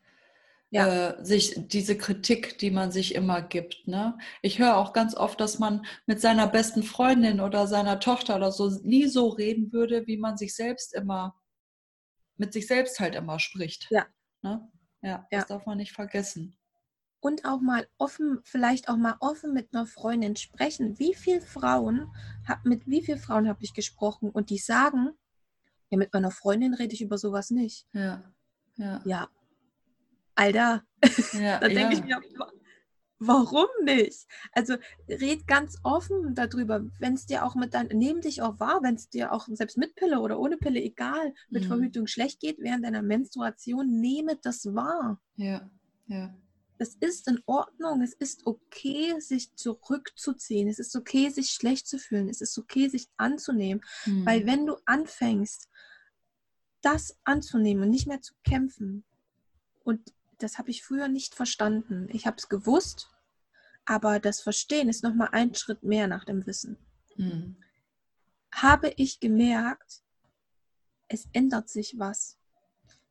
[0.70, 1.10] ja.
[1.10, 3.88] äh, sich diese Kritik, die man sich immer gibt.
[3.88, 4.18] Ne?
[4.42, 8.52] Ich höre auch ganz oft, dass man mit seiner besten Freundin oder seiner Tochter oder
[8.52, 11.40] so nie so reden würde, wie man sich selbst immer
[12.38, 13.88] mit sich selbst halt immer spricht.
[13.90, 14.06] Ja.
[14.42, 14.70] Ne?
[15.02, 15.46] Ja, das ja.
[15.48, 16.56] darf man nicht vergessen.
[17.20, 21.00] Und auch mal offen, vielleicht auch mal offen mit einer Freundin sprechen.
[21.00, 22.12] Wie viele Frauen,
[22.64, 25.10] mit wie vielen Frauen habe ich gesprochen und die sagen,
[25.90, 27.88] ja, mit meiner Freundin rede ich über sowas nicht.
[27.94, 28.24] Ja.
[28.76, 29.02] Ja.
[29.06, 29.30] ja.
[30.38, 30.84] Alter,
[31.34, 31.92] ja, da denke ja.
[31.94, 32.22] ich mir,
[33.20, 34.28] warum nicht?
[34.52, 34.76] Also
[35.10, 38.94] red ganz offen darüber, wenn es dir auch mit deinem, nehm dich auch wahr, wenn
[38.94, 41.68] es dir auch selbst mit Pille oder ohne Pille, egal, mit mhm.
[41.68, 45.20] Verhütung schlecht geht während deiner Menstruation, nehme das wahr.
[45.38, 45.70] Ja,
[46.06, 46.36] ja.
[46.78, 51.98] Es ist in Ordnung, es ist okay, sich zurückzuziehen, es ist okay, sich schlecht zu
[51.98, 54.24] fühlen, es ist okay, sich anzunehmen, mhm.
[54.28, 55.68] weil wenn du anfängst,
[56.82, 59.04] das anzunehmen und nicht mehr zu kämpfen
[59.84, 62.08] und das habe ich früher nicht verstanden.
[62.12, 63.10] Ich habe es gewusst,
[63.86, 66.78] aber das Verstehen ist nochmal ein Schritt mehr nach dem Wissen.
[67.16, 67.58] Mhm.
[68.52, 70.04] Habe ich gemerkt,
[71.08, 72.38] es ändert sich was.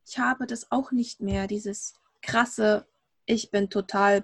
[0.07, 2.87] Ich habe das auch nicht mehr, dieses krasse,
[3.25, 4.23] ich bin total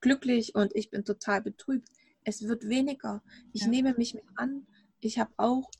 [0.00, 1.88] glücklich und ich bin total betrübt.
[2.24, 3.22] Es wird weniger.
[3.52, 3.68] Ich ja.
[3.68, 4.66] nehme mich mit an.
[5.00, 5.70] Ich habe auch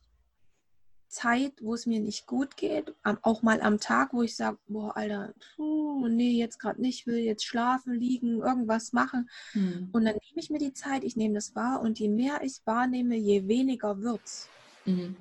[1.14, 2.92] Zeit, wo es mir nicht gut geht,
[3.22, 7.18] auch mal am Tag, wo ich sage, boah, Alter, puh, nee, jetzt gerade nicht, will
[7.18, 9.30] jetzt schlafen, liegen, irgendwas machen.
[9.52, 9.90] Hm.
[9.92, 12.60] Und dann nehme ich mir die Zeit, ich nehme das wahr und je mehr ich
[12.64, 14.48] wahrnehme, je weniger wird's.
[14.84, 15.16] Mhm.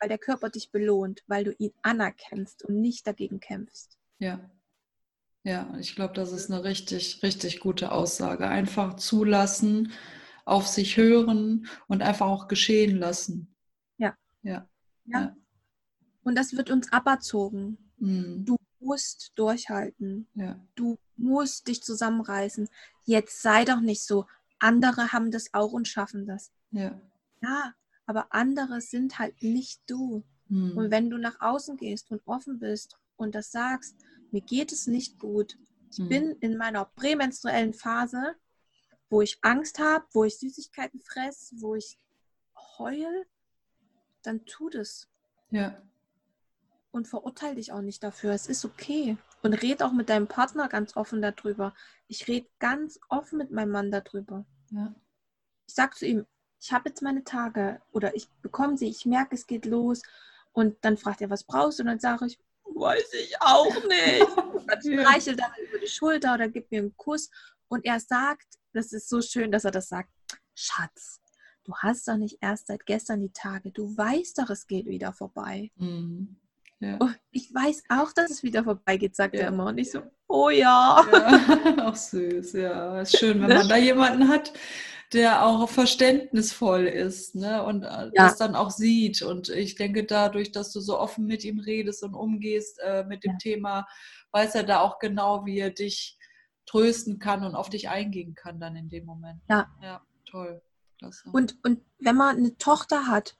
[0.00, 3.96] Weil der Körper dich belohnt, weil du ihn anerkennst und nicht dagegen kämpfst.
[4.18, 4.50] Ja.
[5.44, 8.48] Ja, ich glaube, das ist eine richtig, richtig gute Aussage.
[8.48, 9.92] Einfach zulassen,
[10.44, 13.54] auf sich hören und einfach auch geschehen lassen.
[13.96, 14.16] Ja.
[14.42, 14.68] Ja.
[15.06, 15.36] Ja.
[16.22, 17.78] Und das wird uns aberzogen.
[17.98, 18.44] Mhm.
[18.44, 20.28] Du musst durchhalten.
[20.34, 20.60] Ja.
[20.74, 22.68] Du musst dich zusammenreißen.
[23.04, 24.26] Jetzt sei doch nicht so.
[24.58, 26.50] Andere haben das auch und schaffen das.
[26.70, 27.00] Ja.
[27.42, 27.74] Ja,
[28.06, 30.24] aber andere sind halt nicht du.
[30.48, 30.76] Mhm.
[30.76, 33.96] Und wenn du nach außen gehst und offen bist und das sagst,
[34.30, 35.56] mir geht es nicht gut.
[35.90, 36.08] Ich mhm.
[36.08, 38.34] bin in meiner prämenstruellen Phase,
[39.08, 41.98] wo ich Angst habe, wo ich Süßigkeiten fresse, wo ich
[42.78, 43.26] heul,
[44.26, 45.08] dann tu das.
[45.50, 45.80] Ja.
[46.90, 48.32] Und verurteile dich auch nicht dafür.
[48.32, 49.16] Es ist okay.
[49.42, 51.74] Und red auch mit deinem Partner ganz offen darüber.
[52.08, 54.44] Ich rede ganz offen mit meinem Mann darüber.
[54.70, 54.94] Ja.
[55.66, 56.26] Ich sage zu ihm,
[56.60, 60.02] ich habe jetzt meine Tage oder ich bekomme sie, ich merke, es geht los.
[60.52, 61.82] Und dann fragt er, was brauchst du?
[61.82, 64.26] Und dann sage ich, weiß ich auch nicht.
[64.66, 67.30] Dann streichelt er über die Schulter oder gibt mir einen Kuss.
[67.68, 70.10] Und er sagt, das ist so schön, dass er das sagt,
[70.56, 71.20] Schatz,
[71.66, 75.12] du hast doch nicht erst seit gestern die Tage, du weißt doch, es geht wieder
[75.12, 75.70] vorbei.
[75.76, 76.36] Mhm.
[76.78, 76.98] Ja.
[77.00, 79.42] Oh, ich weiß auch, dass es wieder vorbeigeht, sagt ja.
[79.42, 79.66] er immer.
[79.66, 81.04] Und ich so, oh ja.
[81.10, 81.86] ja.
[81.88, 83.00] Auch süß, ja.
[83.00, 84.52] Ist schön, wenn man da jemanden hat,
[85.12, 87.62] der auch verständnisvoll ist ne?
[87.62, 88.10] und äh, ja.
[88.14, 89.22] das dann auch sieht.
[89.22, 93.24] Und ich denke, dadurch, dass du so offen mit ihm redest und umgehst äh, mit
[93.24, 93.86] dem Thema,
[94.32, 96.18] weiß er da auch genau, wie er dich
[96.66, 99.40] trösten kann und auf dich eingehen kann dann in dem Moment.
[99.48, 99.68] Ja.
[99.80, 100.60] Ja, toll.
[100.98, 101.28] Klasse.
[101.30, 103.36] Und, und wenn man eine Tochter hat,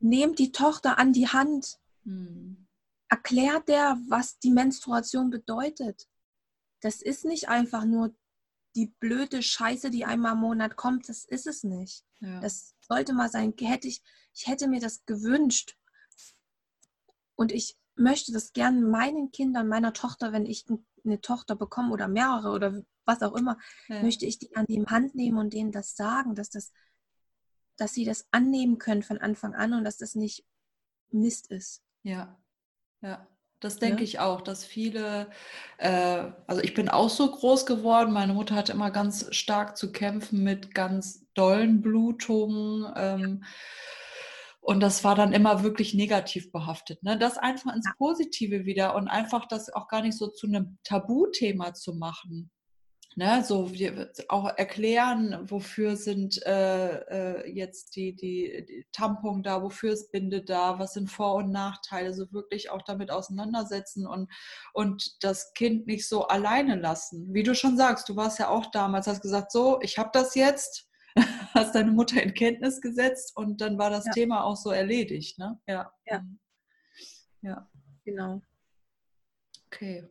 [0.00, 1.78] nehmt die Tochter an die Hand.
[2.04, 2.66] Hm.
[3.08, 6.08] erklärt der, was die Menstruation bedeutet.
[6.80, 8.14] Das ist nicht einfach nur
[8.76, 11.08] die blöde Scheiße, die einmal im Monat kommt.
[11.08, 12.04] Das ist es nicht.
[12.20, 12.40] Ja.
[12.40, 13.54] Das sollte mal sein.
[13.58, 14.02] Hätte ich,
[14.34, 15.76] ich hätte mir das gewünscht.
[17.34, 20.64] Und ich möchte das gerne meinen Kindern, meiner Tochter, wenn ich
[21.04, 24.02] eine Tochter bekomme oder mehrere oder was auch immer, ja.
[24.02, 26.72] möchte ich die an die Hand nehmen und denen das sagen, dass das,
[27.76, 30.44] dass sie das annehmen können von Anfang an und dass das nicht
[31.10, 31.82] Mist ist.
[32.02, 32.38] Ja,
[33.00, 33.26] ja.
[33.60, 34.04] Das denke ja.
[34.04, 35.30] ich auch, dass viele,
[35.78, 39.90] äh, also ich bin auch so groß geworden, meine Mutter hatte immer ganz stark zu
[39.90, 42.92] kämpfen mit ganz dollen Blutungen.
[42.96, 43.44] Ähm,
[44.68, 47.02] und das war dann immer wirklich negativ behaftet.
[47.02, 47.18] Ne?
[47.18, 51.72] Das einfach ins Positive wieder und einfach das auch gar nicht so zu einem Tabuthema
[51.72, 52.50] zu machen.
[53.16, 56.98] Ne, so wir auch erklären, wofür sind äh,
[57.40, 61.50] äh, jetzt die, die, die Tampon da, wofür ist Binde da, was sind Vor- und
[61.50, 64.30] Nachteile, so wirklich auch damit auseinandersetzen und,
[64.72, 67.32] und das Kind nicht so alleine lassen.
[67.32, 70.34] Wie du schon sagst, du warst ja auch damals, hast gesagt, so, ich habe das
[70.36, 70.87] jetzt,
[71.54, 74.12] hast deine Mutter in Kenntnis gesetzt und dann war das ja.
[74.12, 75.38] Thema auch so erledigt.
[75.38, 75.60] Ne?
[75.66, 75.92] Ja.
[76.06, 76.20] ja.
[76.20, 76.38] Mhm.
[77.42, 77.70] Ja.
[78.04, 78.42] Genau.
[79.66, 80.08] Okay.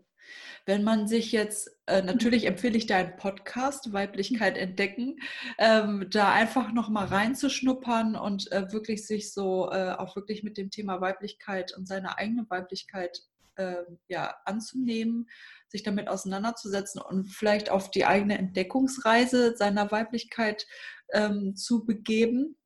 [0.65, 5.17] Wenn man sich jetzt, äh, natürlich empfehle ich deinen Podcast, Weiblichkeit entdecken,
[5.57, 10.69] ähm, da einfach nochmal reinzuschnuppern und äh, wirklich sich so äh, auch wirklich mit dem
[10.69, 13.21] Thema Weiblichkeit und seine eigene Weiblichkeit
[13.57, 15.29] äh, ja, anzunehmen,
[15.67, 20.65] sich damit auseinanderzusetzen und vielleicht auf die eigene Entdeckungsreise seiner Weiblichkeit
[21.13, 22.57] ähm, zu begeben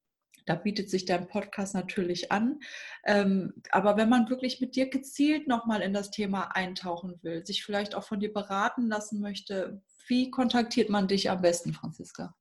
[0.45, 2.59] da bietet sich dein Podcast natürlich an.
[3.05, 7.63] Ähm, aber wenn man wirklich mit dir gezielt nochmal in das Thema eintauchen will, sich
[7.63, 12.35] vielleicht auch von dir beraten lassen möchte, wie kontaktiert man dich am besten, Franziska?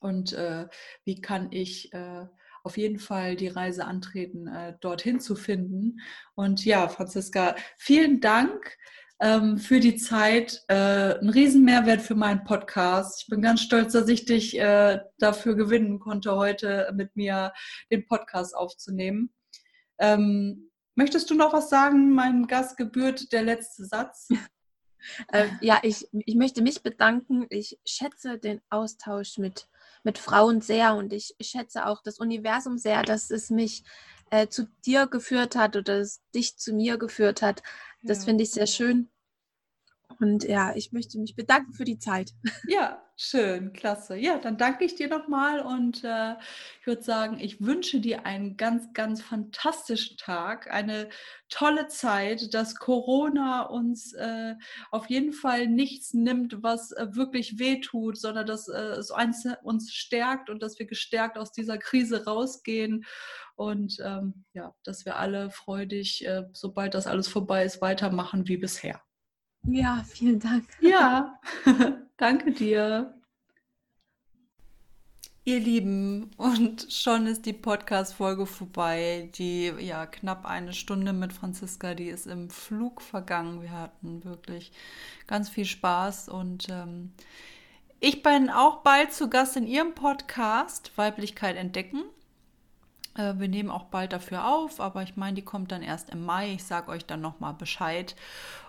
[0.00, 0.66] und äh,
[1.04, 2.26] wie kann ich äh,
[2.64, 6.00] auf jeden Fall die Reise antreten, äh, dorthin zu finden.
[6.34, 8.76] Und ja, Franziska, vielen Dank
[9.20, 10.62] ähm, für die Zeit.
[10.68, 13.22] Äh, ein Riesenmehrwert für meinen Podcast.
[13.22, 17.52] Ich bin ganz stolz, dass ich dich äh, dafür gewinnen konnte, heute mit mir
[17.90, 19.32] den Podcast aufzunehmen.
[19.98, 22.12] Ähm, möchtest du noch was sagen?
[22.12, 24.28] Mein Gast gebührt der letzte Satz.
[25.28, 27.46] Äh, ja, ich, ich möchte mich bedanken.
[27.48, 29.68] Ich schätze den Austausch mit
[30.06, 33.82] mit Frauen sehr und ich schätze auch das Universum sehr, dass es mich
[34.30, 36.04] äh, zu dir geführt hat oder
[36.34, 37.62] dich zu mir geführt hat.
[38.02, 38.24] Das ja.
[38.26, 39.08] finde ich sehr schön.
[40.18, 42.32] Und ja, ich möchte mich bedanken für die Zeit.
[42.68, 44.16] Ja, schön, klasse.
[44.16, 46.34] Ja, dann danke ich dir nochmal und äh,
[46.80, 51.08] ich würde sagen, ich wünsche dir einen ganz, ganz fantastischen Tag, eine
[51.48, 54.54] tolle Zeit, dass Corona uns äh,
[54.90, 59.12] auf jeden Fall nichts nimmt, was äh, wirklich wehtut, sondern dass äh, es
[59.62, 63.04] uns stärkt und dass wir gestärkt aus dieser Krise rausgehen
[63.54, 68.56] und ähm, ja, dass wir alle freudig, äh, sobald das alles vorbei ist, weitermachen wie
[68.56, 69.05] bisher.
[69.68, 70.64] Ja, vielen Dank.
[70.80, 71.40] Ja,
[72.16, 73.12] danke dir.
[75.44, 79.30] Ihr Lieben, und schon ist die Podcast-Folge vorbei.
[79.34, 83.62] Die ja knapp eine Stunde mit Franziska, die ist im Flug vergangen.
[83.62, 84.72] Wir hatten wirklich
[85.26, 87.12] ganz viel Spaß und ähm,
[88.00, 92.02] ich bin auch bald zu Gast in ihrem Podcast Weiblichkeit entdecken.
[93.16, 96.24] Äh, wir nehmen auch bald dafür auf, aber ich meine, die kommt dann erst im
[96.24, 96.52] Mai.
[96.52, 98.14] Ich sage euch dann nochmal Bescheid.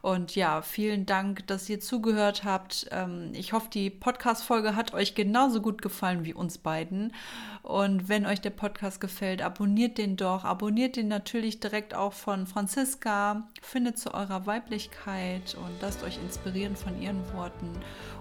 [0.01, 2.87] Und ja, vielen Dank, dass ihr zugehört habt.
[2.91, 7.13] Ähm, ich hoffe, die Podcast-Folge hat euch genauso gut gefallen wie uns beiden.
[7.61, 10.45] Und wenn euch der Podcast gefällt, abonniert den doch.
[10.45, 13.47] Abonniert den natürlich direkt auch von Franziska.
[13.61, 17.71] Findet zu eurer Weiblichkeit und lasst euch inspirieren von ihren Worten.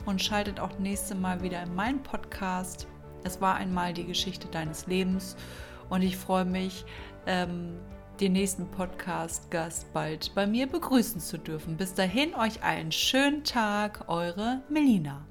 [0.04, 2.86] Und schaltet auch nächste Mal wieder in meinen Podcast.
[3.22, 5.36] Es war einmal die Geschichte deines Lebens.
[5.88, 6.84] Und ich freue mich,
[7.26, 7.78] ähm,
[8.20, 11.76] den nächsten Podcast-Gast bald bei mir begrüßen zu dürfen.
[11.76, 15.26] Bis dahin euch einen schönen Tag, eure Melina.